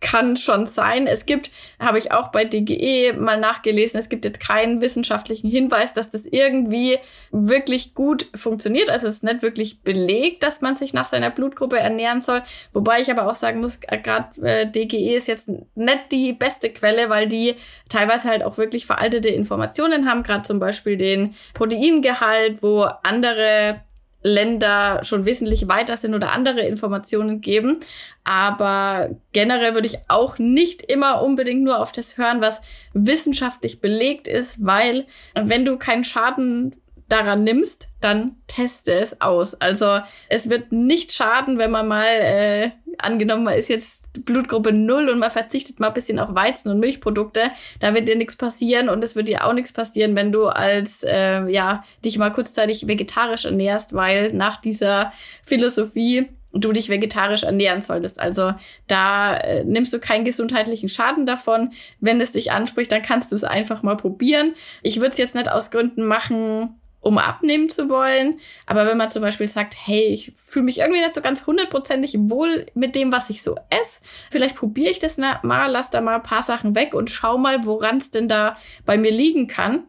kann 0.04 0.36
schon 0.36 0.66
sein. 0.66 1.06
Es 1.06 1.24
gibt, 1.24 1.50
habe 1.80 1.98
ich 1.98 2.12
auch 2.12 2.28
bei 2.28 2.44
DGE 2.44 3.14
mal 3.14 3.40
nachgelesen, 3.40 3.98
es 3.98 4.10
gibt 4.10 4.26
jetzt 4.26 4.38
keinen 4.38 4.82
wissenschaftlichen 4.82 5.50
Hinweis, 5.50 5.94
dass 5.94 6.10
das 6.10 6.26
irgendwie 6.26 6.98
wirklich 7.30 7.94
gut 7.94 8.28
funktioniert. 8.34 8.90
Also 8.90 9.08
es 9.08 9.16
ist 9.16 9.24
nicht 9.24 9.42
wirklich 9.42 9.80
belegt, 9.80 10.42
dass 10.42 10.60
man 10.60 10.76
sich 10.76 10.92
nach 10.92 11.06
seiner 11.06 11.30
Blutgruppe 11.30 11.78
ernähren 11.78 12.20
soll. 12.20 12.42
Wobei 12.74 13.00
ich 13.00 13.10
aber 13.10 13.26
auch 13.26 13.34
sagen 13.34 13.60
muss, 13.60 13.78
äh, 13.88 13.98
gerade 13.98 14.40
äh, 14.42 14.70
DGE 14.70 15.16
ist 15.16 15.26
jetzt 15.26 15.48
nicht 15.48 16.12
die 16.12 16.34
beste 16.34 16.68
Quelle, 16.68 17.08
weil 17.08 17.26
die 17.26 17.54
teilweise 17.88 18.28
halt 18.28 18.44
auch 18.44 18.58
wirklich 18.58 18.86
veraltete 18.86 19.28
Informationen 19.28 20.08
haben, 20.08 20.22
gerade 20.22 20.42
zum 20.42 20.58
Beispiel 20.58 20.98
den 20.98 21.34
Proteingehalt, 21.54 22.62
wo 22.62 22.82
andere 23.02 23.80
Länder 24.24 25.00
schon 25.04 25.26
wesentlich 25.26 25.68
weiter 25.68 25.96
sind 25.98 26.14
oder 26.14 26.32
andere 26.32 26.62
Informationen 26.62 27.42
geben. 27.42 27.78
Aber 28.24 29.10
generell 29.32 29.74
würde 29.74 29.86
ich 29.86 29.98
auch 30.08 30.38
nicht 30.38 30.82
immer 30.82 31.22
unbedingt 31.22 31.62
nur 31.62 31.78
auf 31.78 31.92
das 31.92 32.16
hören, 32.16 32.40
was 32.40 32.62
wissenschaftlich 32.94 33.80
belegt 33.80 34.26
ist, 34.26 34.64
weil 34.64 35.04
wenn 35.34 35.66
du 35.66 35.76
keinen 35.76 36.04
Schaden 36.04 36.74
daran 37.08 37.44
nimmst, 37.44 37.88
dann 38.00 38.36
teste 38.46 38.92
es 38.92 39.20
aus. 39.20 39.54
Also 39.54 40.00
es 40.28 40.50
wird 40.50 40.72
nicht 40.72 41.12
schaden, 41.12 41.58
wenn 41.58 41.70
man 41.70 41.88
mal, 41.88 42.06
äh, 42.06 42.70
angenommen, 42.98 43.44
man 43.44 43.54
ist 43.54 43.68
jetzt 43.68 44.24
Blutgruppe 44.24 44.72
0 44.72 45.08
und 45.08 45.18
man 45.18 45.30
verzichtet 45.30 45.80
mal 45.80 45.88
ein 45.88 45.94
bisschen 45.94 46.18
auf 46.18 46.34
Weizen 46.34 46.70
und 46.70 46.80
Milchprodukte, 46.80 47.50
da 47.80 47.94
wird 47.94 48.08
dir 48.08 48.16
nichts 48.16 48.36
passieren 48.36 48.88
und 48.88 49.02
es 49.02 49.16
wird 49.16 49.28
dir 49.28 49.44
auch 49.44 49.52
nichts 49.52 49.72
passieren, 49.72 50.14
wenn 50.16 50.32
du 50.32 50.46
als, 50.46 51.02
äh, 51.02 51.46
ja, 51.48 51.82
dich 52.04 52.18
mal 52.18 52.30
kurzzeitig 52.30 52.86
vegetarisch 52.86 53.44
ernährst, 53.44 53.94
weil 53.94 54.32
nach 54.32 54.58
dieser 54.60 55.12
Philosophie 55.42 56.28
du 56.54 56.72
dich 56.72 56.88
vegetarisch 56.88 57.42
ernähren 57.42 57.82
solltest. 57.82 58.20
Also 58.20 58.54
da 58.86 59.36
äh, 59.36 59.64
nimmst 59.64 59.92
du 59.92 59.98
keinen 59.98 60.24
gesundheitlichen 60.24 60.88
Schaden 60.88 61.26
davon. 61.26 61.72
Wenn 62.00 62.20
es 62.20 62.32
dich 62.32 62.52
anspricht, 62.52 62.92
dann 62.92 63.02
kannst 63.02 63.32
du 63.32 63.36
es 63.36 63.44
einfach 63.44 63.82
mal 63.82 63.96
probieren. 63.96 64.54
Ich 64.82 65.00
würde 65.00 65.10
es 65.10 65.18
jetzt 65.18 65.34
nicht 65.34 65.50
aus 65.50 65.70
Gründen 65.70 66.06
machen, 66.06 66.80
um 67.04 67.18
abnehmen 67.18 67.68
zu 67.68 67.88
wollen. 67.88 68.36
Aber 68.66 68.86
wenn 68.86 68.96
man 68.96 69.10
zum 69.10 69.22
Beispiel 69.22 69.46
sagt, 69.46 69.74
hey, 69.76 70.06
ich 70.06 70.32
fühle 70.34 70.64
mich 70.64 70.78
irgendwie 70.78 71.00
nicht 71.00 71.14
so 71.14 71.20
ganz 71.20 71.46
hundertprozentig 71.46 72.16
wohl 72.18 72.66
mit 72.74 72.94
dem, 72.94 73.12
was 73.12 73.30
ich 73.30 73.42
so 73.42 73.56
esse, 73.70 74.00
vielleicht 74.30 74.56
probiere 74.56 74.90
ich 74.90 74.98
das 74.98 75.18
mal, 75.18 75.66
lass 75.66 75.90
da 75.90 76.00
mal 76.00 76.16
ein 76.16 76.22
paar 76.22 76.42
Sachen 76.42 76.74
weg 76.74 76.94
und 76.94 77.10
schau 77.10 77.38
mal, 77.38 77.64
woran 77.66 77.98
es 77.98 78.10
denn 78.10 78.28
da 78.28 78.56
bei 78.84 78.98
mir 78.98 79.12
liegen 79.12 79.46
kann. 79.46 79.84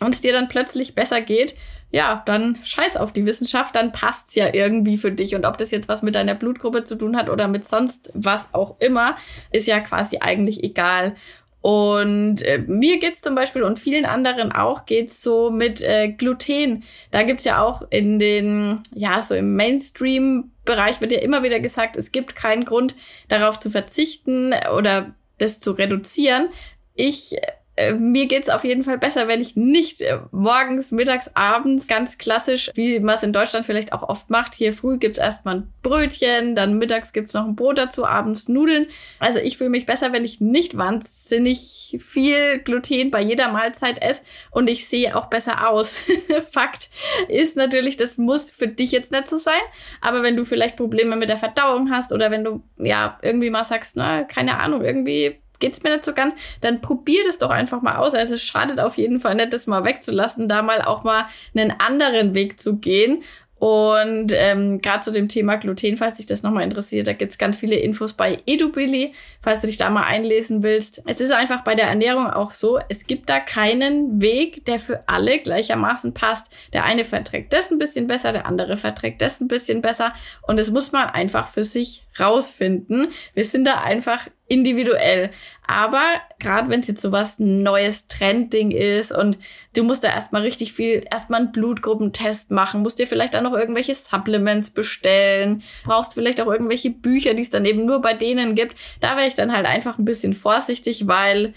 Und 0.00 0.14
es 0.14 0.20
dir 0.20 0.32
dann 0.32 0.48
plötzlich 0.48 0.94
besser 0.94 1.20
geht, 1.20 1.56
ja, 1.90 2.22
dann 2.26 2.56
scheiß 2.62 2.96
auf 2.96 3.12
die 3.12 3.26
Wissenschaft, 3.26 3.74
dann 3.74 3.92
passt's 3.92 4.34
ja 4.34 4.52
irgendwie 4.52 4.96
für 4.96 5.10
dich. 5.10 5.34
Und 5.34 5.44
ob 5.44 5.56
das 5.58 5.70
jetzt 5.70 5.88
was 5.88 6.02
mit 6.02 6.14
deiner 6.14 6.34
Blutgruppe 6.34 6.84
zu 6.84 6.96
tun 6.96 7.16
hat 7.16 7.28
oder 7.28 7.48
mit 7.48 7.66
sonst 7.66 8.12
was 8.14 8.52
auch 8.52 8.76
immer, 8.78 9.16
ist 9.50 9.66
ja 9.66 9.80
quasi 9.80 10.18
eigentlich 10.20 10.62
egal. 10.62 11.14
Und 11.60 12.42
äh, 12.42 12.58
mir 12.66 12.98
geht's 12.98 13.20
zum 13.20 13.34
Beispiel 13.34 13.62
und 13.62 13.78
vielen 13.78 14.04
anderen 14.04 14.52
auch 14.52 14.86
geht's 14.86 15.22
so 15.22 15.50
mit 15.50 15.82
äh, 15.82 16.08
Gluten. 16.08 16.84
Da 17.10 17.24
gibt's 17.24 17.44
ja 17.44 17.62
auch 17.62 17.82
in 17.90 18.18
den, 18.18 18.80
ja, 18.94 19.22
so 19.22 19.34
im 19.34 19.56
Mainstream-Bereich 19.56 21.00
wird 21.00 21.12
ja 21.12 21.18
immer 21.18 21.42
wieder 21.42 21.58
gesagt, 21.58 21.96
es 21.96 22.12
gibt 22.12 22.36
keinen 22.36 22.64
Grund 22.64 22.94
darauf 23.28 23.58
zu 23.58 23.70
verzichten 23.70 24.54
oder 24.76 25.14
das 25.38 25.58
zu 25.60 25.72
reduzieren. 25.72 26.48
Ich 26.94 27.36
äh, 27.78 27.92
mir 27.92 28.26
geht's 28.26 28.48
auf 28.48 28.64
jeden 28.64 28.82
Fall 28.82 28.98
besser, 28.98 29.28
wenn 29.28 29.40
ich 29.40 29.54
nicht 29.54 30.00
äh, 30.00 30.18
morgens, 30.32 30.90
mittags, 30.90 31.30
abends 31.34 31.86
ganz 31.86 32.18
klassisch, 32.18 32.70
wie 32.74 32.98
man 32.98 33.14
es 33.14 33.22
in 33.22 33.32
Deutschland 33.32 33.66
vielleicht 33.66 33.92
auch 33.92 34.02
oft 34.02 34.30
macht. 34.30 34.56
Hier 34.56 34.72
früh 34.72 34.98
gibt's 34.98 35.18
erstmal 35.18 35.58
ein 35.58 35.72
Brötchen, 35.84 36.56
dann 36.56 36.78
mittags 36.78 37.12
gibt's 37.12 37.34
noch 37.34 37.44
ein 37.44 37.54
Brot 37.54 37.78
dazu, 37.78 38.04
abends 38.04 38.48
Nudeln. 38.48 38.88
Also 39.20 39.38
ich 39.38 39.58
fühle 39.58 39.70
mich 39.70 39.86
besser, 39.86 40.12
wenn 40.12 40.24
ich 40.24 40.40
nicht 40.40 40.76
wahnsinnig 40.76 41.96
viel 42.04 42.58
Gluten 42.58 43.12
bei 43.12 43.22
jeder 43.22 43.52
Mahlzeit 43.52 44.02
esse 44.02 44.22
und 44.50 44.68
ich 44.68 44.88
sehe 44.88 45.16
auch 45.16 45.26
besser 45.26 45.70
aus. 45.70 45.92
Fakt 46.50 46.88
ist 47.28 47.56
natürlich, 47.56 47.96
das 47.96 48.18
muss 48.18 48.50
für 48.50 48.66
dich 48.66 48.90
jetzt 48.90 49.12
nicht 49.12 49.28
so 49.28 49.36
sein, 49.36 49.54
aber 50.00 50.24
wenn 50.24 50.36
du 50.36 50.44
vielleicht 50.44 50.76
Probleme 50.76 51.14
mit 51.14 51.30
der 51.30 51.36
Verdauung 51.36 51.92
hast 51.92 52.12
oder 52.12 52.32
wenn 52.32 52.42
du 52.42 52.62
ja 52.76 53.20
irgendwie 53.22 53.50
mal 53.50 53.64
sagst, 53.64 53.94
na, 53.94 54.24
keine 54.24 54.58
Ahnung, 54.58 54.84
irgendwie 54.84 55.38
geht's 55.58 55.82
mir 55.82 55.90
nicht 55.90 56.04
so 56.04 56.12
ganz, 56.12 56.34
dann 56.60 56.80
probier 56.80 57.24
das 57.26 57.38
doch 57.38 57.50
einfach 57.50 57.82
mal 57.82 57.96
aus. 57.96 58.14
Also 58.14 58.34
es 58.34 58.42
schadet 58.42 58.80
auf 58.80 58.96
jeden 58.96 59.20
Fall 59.20 59.34
nicht, 59.34 59.52
das 59.52 59.66
mal 59.66 59.84
wegzulassen, 59.84 60.48
da 60.48 60.62
mal 60.62 60.82
auch 60.82 61.04
mal 61.04 61.26
einen 61.54 61.72
anderen 61.78 62.34
Weg 62.34 62.60
zu 62.60 62.76
gehen 62.76 63.22
und 63.58 64.32
ähm, 64.32 64.80
gerade 64.80 65.00
zu 65.00 65.10
dem 65.10 65.28
Thema 65.28 65.56
Gluten, 65.56 65.96
falls 65.96 66.16
dich 66.16 66.26
das 66.26 66.42
nochmal 66.44 66.62
interessiert, 66.62 67.08
da 67.08 67.12
gibt's 67.12 67.38
ganz 67.38 67.56
viele 67.56 67.74
Infos 67.74 68.12
bei 68.12 68.38
EduBilly, 68.46 69.12
falls 69.40 69.62
du 69.62 69.66
dich 69.66 69.76
da 69.76 69.90
mal 69.90 70.04
einlesen 70.04 70.62
willst. 70.62 71.02
Es 71.06 71.20
ist 71.20 71.32
einfach 71.32 71.64
bei 71.64 71.74
der 71.74 71.86
Ernährung 71.86 72.28
auch 72.28 72.52
so, 72.52 72.78
es 72.88 73.06
gibt 73.06 73.28
da 73.28 73.40
keinen 73.40 74.22
Weg, 74.22 74.64
der 74.66 74.78
für 74.78 75.02
alle 75.08 75.38
gleichermaßen 75.40 76.14
passt. 76.14 76.46
Der 76.72 76.84
eine 76.84 77.04
verträgt 77.04 77.52
das 77.52 77.72
ein 77.72 77.78
bisschen 77.78 78.06
besser, 78.06 78.32
der 78.32 78.46
andere 78.46 78.76
verträgt 78.76 79.22
das 79.22 79.40
ein 79.40 79.48
bisschen 79.48 79.82
besser. 79.82 80.12
Und 80.42 80.58
das 80.58 80.70
muss 80.70 80.92
man 80.92 81.08
einfach 81.08 81.48
für 81.48 81.64
sich 81.64 82.04
rausfinden. 82.20 83.08
Wir 83.34 83.44
sind 83.44 83.64
da 83.64 83.80
einfach 83.82 84.28
individuell. 84.48 85.30
Aber 85.66 86.02
gerade 86.38 86.70
wenn 86.70 86.80
es 86.80 86.88
jetzt 86.88 87.02
so 87.02 87.12
was 87.12 87.38
neues 87.38 88.06
Trendding 88.08 88.70
ist 88.70 89.12
und 89.12 89.38
du 89.76 89.84
musst 89.84 90.04
da 90.04 90.08
erstmal 90.08 90.42
richtig 90.42 90.72
viel, 90.72 91.04
erstmal 91.10 91.40
einen 91.40 91.52
Blutgruppentest 91.52 92.50
machen, 92.50 92.82
musst 92.82 92.98
dir 92.98 93.06
vielleicht 93.06 93.34
dann 93.34 93.44
noch 93.44 93.52
irgendwelche 93.52 93.94
Supplements 93.94 94.70
bestellen, 94.70 95.62
brauchst 95.84 96.14
vielleicht 96.14 96.40
auch 96.40 96.50
irgendwelche 96.50 96.90
Bücher, 96.90 97.34
die 97.34 97.42
es 97.42 97.50
dann 97.50 97.66
eben 97.66 97.84
nur 97.84 98.00
bei 98.00 98.14
denen 98.14 98.54
gibt. 98.54 98.78
Da 99.00 99.16
wäre 99.16 99.28
ich 99.28 99.34
dann 99.34 99.54
halt 99.54 99.66
einfach 99.66 99.98
ein 99.98 100.06
bisschen 100.06 100.32
vorsichtig, 100.32 101.06
weil 101.06 101.52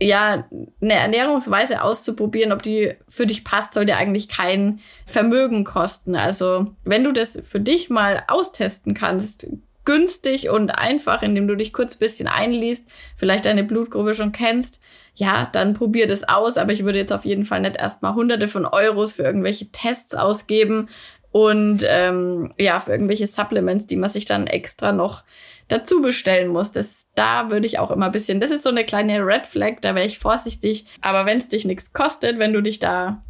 ja, 0.00 0.48
eine 0.80 0.92
Ernährungsweise 0.92 1.82
auszuprobieren, 1.82 2.52
ob 2.52 2.62
die 2.62 2.94
für 3.08 3.26
dich 3.26 3.44
passt, 3.44 3.74
soll 3.74 3.86
dir 3.86 3.96
eigentlich 3.96 4.28
kein 4.28 4.80
Vermögen 5.06 5.64
kosten. 5.64 6.16
Also, 6.16 6.74
wenn 6.84 7.04
du 7.04 7.12
das 7.12 7.40
für 7.48 7.60
dich 7.60 7.90
mal 7.90 8.24
austesten 8.26 8.94
kannst, 8.94 9.46
günstig 9.84 10.48
und 10.50 10.70
einfach, 10.70 11.22
indem 11.22 11.46
du 11.46 11.56
dich 11.56 11.72
kurz 11.72 11.96
bisschen 11.96 12.26
einliest, 12.26 12.88
vielleicht 13.16 13.46
deine 13.46 13.64
Blutgruppe 13.64 14.14
schon 14.14 14.32
kennst, 14.32 14.80
ja, 15.14 15.48
dann 15.52 15.74
probier 15.74 16.06
das 16.06 16.24
aus. 16.24 16.56
Aber 16.56 16.72
ich 16.72 16.84
würde 16.84 16.98
jetzt 16.98 17.12
auf 17.12 17.24
jeden 17.24 17.44
Fall 17.44 17.60
nicht 17.60 17.76
erstmal 17.76 18.14
hunderte 18.14 18.48
von 18.48 18.66
Euros 18.66 19.12
für 19.12 19.22
irgendwelche 19.22 19.70
Tests 19.70 20.14
ausgeben 20.14 20.88
und 21.30 21.84
ähm, 21.88 22.52
ja, 22.58 22.78
für 22.78 22.92
irgendwelche 22.92 23.26
Supplements, 23.26 23.86
die 23.86 23.96
man 23.96 24.10
sich 24.10 24.24
dann 24.24 24.46
extra 24.46 24.92
noch 24.92 25.24
dazu 25.68 26.00
bestellen 26.00 26.48
muss. 26.48 26.72
Das, 26.72 27.08
da 27.14 27.50
würde 27.50 27.66
ich 27.66 27.78
auch 27.78 27.90
immer 27.90 28.06
ein 28.06 28.12
bisschen, 28.12 28.38
das 28.38 28.50
ist 28.50 28.62
so 28.62 28.70
eine 28.70 28.84
kleine 28.84 29.24
Red 29.26 29.46
Flag, 29.46 29.80
da 29.80 29.94
wäre 29.94 30.06
ich 30.06 30.18
vorsichtig. 30.18 30.86
Aber 31.00 31.26
wenn 31.26 31.38
es 31.38 31.48
dich 31.48 31.64
nichts 31.64 31.92
kostet, 31.92 32.38
wenn 32.38 32.52
du 32.52 32.60
dich 32.60 32.78
da 32.78 33.24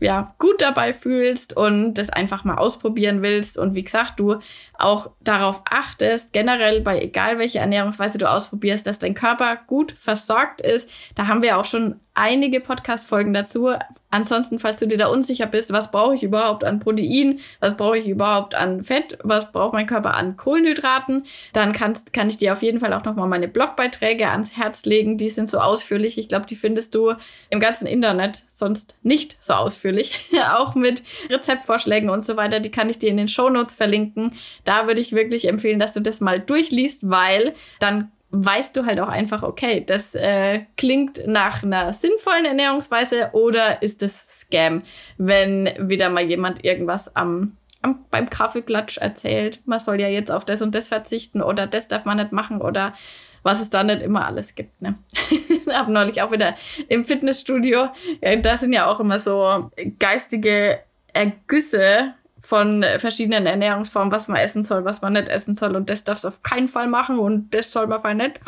ja, 0.00 0.34
gut 0.38 0.62
dabei 0.62 0.94
fühlst 0.94 1.54
und 1.54 1.94
das 1.94 2.08
einfach 2.08 2.44
mal 2.44 2.56
ausprobieren 2.56 3.20
willst 3.20 3.58
und 3.58 3.74
wie 3.74 3.84
gesagt, 3.84 4.18
du 4.18 4.36
auch 4.80 5.10
darauf 5.20 5.62
achtest, 5.68 6.32
generell 6.32 6.80
bei 6.80 7.00
egal 7.00 7.38
welche 7.38 7.58
Ernährungsweise 7.58 8.18
du 8.18 8.30
ausprobierst, 8.30 8.86
dass 8.86 8.98
dein 8.98 9.14
Körper 9.14 9.58
gut 9.66 9.92
versorgt 9.92 10.60
ist. 10.60 10.88
Da 11.14 11.26
haben 11.26 11.42
wir 11.42 11.58
auch 11.58 11.64
schon 11.64 12.00
einige 12.14 12.60
Podcast-Folgen 12.60 13.32
dazu. 13.32 13.70
Ansonsten, 14.12 14.58
falls 14.58 14.78
du 14.78 14.88
dir 14.88 14.98
da 14.98 15.06
unsicher 15.06 15.46
bist, 15.46 15.72
was 15.72 15.92
brauche 15.92 16.16
ich 16.16 16.24
überhaupt 16.24 16.64
an 16.64 16.80
Protein, 16.80 17.38
was 17.60 17.76
brauche 17.76 17.96
ich 17.96 18.08
überhaupt 18.08 18.56
an 18.56 18.82
Fett, 18.82 19.16
was 19.22 19.52
braucht 19.52 19.72
mein 19.72 19.86
Körper 19.86 20.14
an 20.14 20.36
Kohlenhydraten, 20.36 21.22
dann 21.52 21.72
kannst, 21.72 22.12
kann 22.12 22.28
ich 22.28 22.36
dir 22.36 22.52
auf 22.52 22.62
jeden 22.62 22.80
Fall 22.80 22.92
auch 22.92 23.04
nochmal 23.04 23.28
meine 23.28 23.46
Blogbeiträge 23.46 24.28
ans 24.28 24.56
Herz 24.56 24.84
legen. 24.84 25.16
Die 25.16 25.30
sind 25.30 25.48
so 25.48 25.58
ausführlich. 25.58 26.18
Ich 26.18 26.28
glaube, 26.28 26.46
die 26.46 26.56
findest 26.56 26.96
du 26.96 27.14
im 27.50 27.60
ganzen 27.60 27.86
Internet 27.86 28.42
sonst 28.50 28.98
nicht 29.02 29.36
so 29.40 29.54
ausführlich. 29.54 30.28
auch 30.54 30.74
mit 30.74 31.04
Rezeptvorschlägen 31.28 32.10
und 32.10 32.24
so 32.24 32.36
weiter. 32.36 32.58
Die 32.58 32.72
kann 32.72 32.90
ich 32.90 32.98
dir 32.98 33.10
in 33.10 33.16
den 33.16 33.28
Show 33.28 33.48
Notes 33.48 33.76
verlinken. 33.76 34.32
Da 34.70 34.86
würde 34.86 35.00
ich 35.00 35.10
wirklich 35.14 35.48
empfehlen, 35.48 35.80
dass 35.80 35.94
du 35.94 36.00
das 36.00 36.20
mal 36.20 36.38
durchliest, 36.38 37.10
weil 37.10 37.54
dann 37.80 38.12
weißt 38.30 38.76
du 38.76 38.86
halt 38.86 39.00
auch 39.00 39.08
einfach, 39.08 39.42
okay, 39.42 39.82
das 39.84 40.14
äh, 40.14 40.60
klingt 40.76 41.26
nach 41.26 41.64
einer 41.64 41.92
sinnvollen 41.92 42.44
Ernährungsweise 42.44 43.30
oder 43.32 43.82
ist 43.82 44.00
das 44.00 44.42
Scam, 44.42 44.84
wenn 45.18 45.68
wieder 45.80 46.08
mal 46.08 46.22
jemand 46.22 46.64
irgendwas 46.64 47.16
am, 47.16 47.56
am 47.82 48.04
beim 48.12 48.30
Kaffeeklatsch 48.30 48.98
erzählt, 48.98 49.58
man 49.64 49.80
soll 49.80 50.00
ja 50.00 50.06
jetzt 50.06 50.30
auf 50.30 50.44
das 50.44 50.62
und 50.62 50.72
das 50.72 50.86
verzichten 50.86 51.42
oder 51.42 51.66
das 51.66 51.88
darf 51.88 52.04
man 52.04 52.18
nicht 52.18 52.30
machen 52.30 52.62
oder 52.62 52.94
was 53.42 53.60
es 53.60 53.70
da 53.70 53.82
nicht 53.82 54.02
immer 54.02 54.24
alles 54.24 54.54
gibt. 54.54 54.80
Ne? 54.80 54.94
Hab 55.66 55.88
neulich 55.88 56.22
auch 56.22 56.30
wieder 56.30 56.54
im 56.86 57.04
Fitnessstudio, 57.04 57.88
ja, 58.22 58.36
da 58.36 58.56
sind 58.56 58.72
ja 58.72 58.86
auch 58.86 59.00
immer 59.00 59.18
so 59.18 59.72
geistige 59.98 60.78
Ergüsse 61.12 62.14
von 62.50 62.84
verschiedenen 62.98 63.46
Ernährungsformen, 63.46 64.10
was 64.10 64.26
man 64.26 64.38
essen 64.38 64.64
soll, 64.64 64.84
was 64.84 65.02
man 65.02 65.12
nicht 65.12 65.28
essen 65.28 65.54
soll. 65.54 65.76
Und 65.76 65.88
das 65.88 66.02
darf 66.02 66.18
es 66.18 66.24
auf 66.24 66.42
keinen 66.42 66.66
Fall 66.66 66.88
machen 66.88 67.20
und 67.20 67.54
das 67.54 67.70
soll 67.70 67.86
man 67.86 68.16
nicht. 68.16 68.40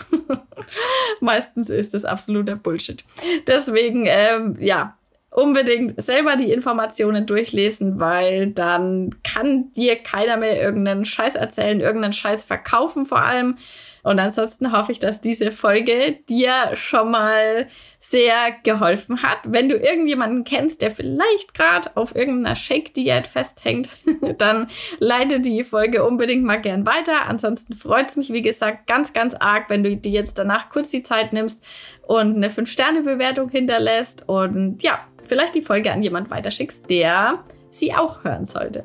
Meistens 1.21 1.71
ist 1.71 1.95
das 1.95 2.05
absoluter 2.05 2.57
Bullshit. 2.57 3.05
Deswegen, 3.47 4.07
ähm, 4.09 4.57
ja, 4.59 4.97
unbedingt 5.31 6.03
selber 6.03 6.35
die 6.35 6.51
Informationen 6.51 7.27
durchlesen, 7.27 8.01
weil 8.01 8.49
dann 8.49 9.15
kann 9.23 9.71
dir 9.71 9.95
keiner 9.95 10.37
mehr 10.37 10.61
irgendeinen 10.61 11.05
Scheiß 11.05 11.37
erzählen, 11.37 11.79
irgendeinen 11.79 12.13
Scheiß 12.13 12.45
verkaufen 12.45 13.07
vor 13.07 13.23
allem. 13.23 13.55
Und 14.03 14.19
ansonsten 14.19 14.73
hoffe 14.73 14.93
ich, 14.93 14.99
dass 14.99 15.21
diese 15.21 15.53
Folge 15.53 16.19
dir 16.29 16.75
schon 16.75 17.11
mal 17.13 17.69
sehr 18.01 18.51
geholfen 18.65 19.23
hat. 19.23 19.39
Wenn 19.45 19.69
du 19.69 19.77
irgendjemanden 19.77 20.43
kennst, 20.43 20.83
der 20.83 20.91
vielleicht 20.91 21.55
gerade 21.55 21.91
auf 21.95 22.17
irgendeiner 22.17 22.57
Shake-Diät 22.57 23.29
festhängt, 23.29 23.91
dann 24.39 24.69
leite 24.99 25.41
die 25.41 25.63
Folge 25.63 26.05
unbedingt 26.05 26.45
mal 26.45 26.61
gern 26.61 26.85
weiter. 26.85 27.27
Ansonsten 27.29 27.75
freut 27.75 28.09
es 28.09 28.17
mich, 28.17 28.33
wie 28.33 28.43
gesagt, 28.43 28.89
ganz, 28.89 29.13
ganz 29.13 29.35
arg, 29.35 29.71
wenn 29.71 29.85
du 29.85 29.97
dir 29.97 30.13
jetzt 30.13 30.37
danach 30.37 30.69
kurz 30.69 30.91
die 30.91 31.05
Zeit 31.05 31.33
nimmst 31.33 31.63
und 32.07 32.37
eine 32.37 32.49
5-Sterne-Bewertung 32.49 33.51
hinterlässt 33.51 34.29
und 34.29 34.83
ja, 34.83 34.99
vielleicht 35.25 35.55
die 35.55 35.63
Folge 35.63 35.93
an 35.93 36.03
jemand 36.03 36.31
weiterschickst, 36.31 36.91
der 36.91 37.45
sie 37.73 37.95
auch 37.95 38.23
hören 38.25 38.47
sollte. 38.47 38.85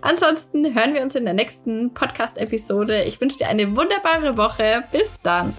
Ansonsten 0.00 0.74
hören 0.74 0.94
wir 0.94 1.02
uns 1.02 1.14
in 1.14 1.24
der 1.24 1.34
nächsten 1.34 1.92
Podcast-Episode. 1.92 3.02
Ich 3.02 3.20
wünsche 3.20 3.38
dir 3.38 3.48
eine 3.48 3.76
wunderbare 3.76 4.36
Woche. 4.36 4.84
Bis 4.92 5.20
dann. 5.22 5.54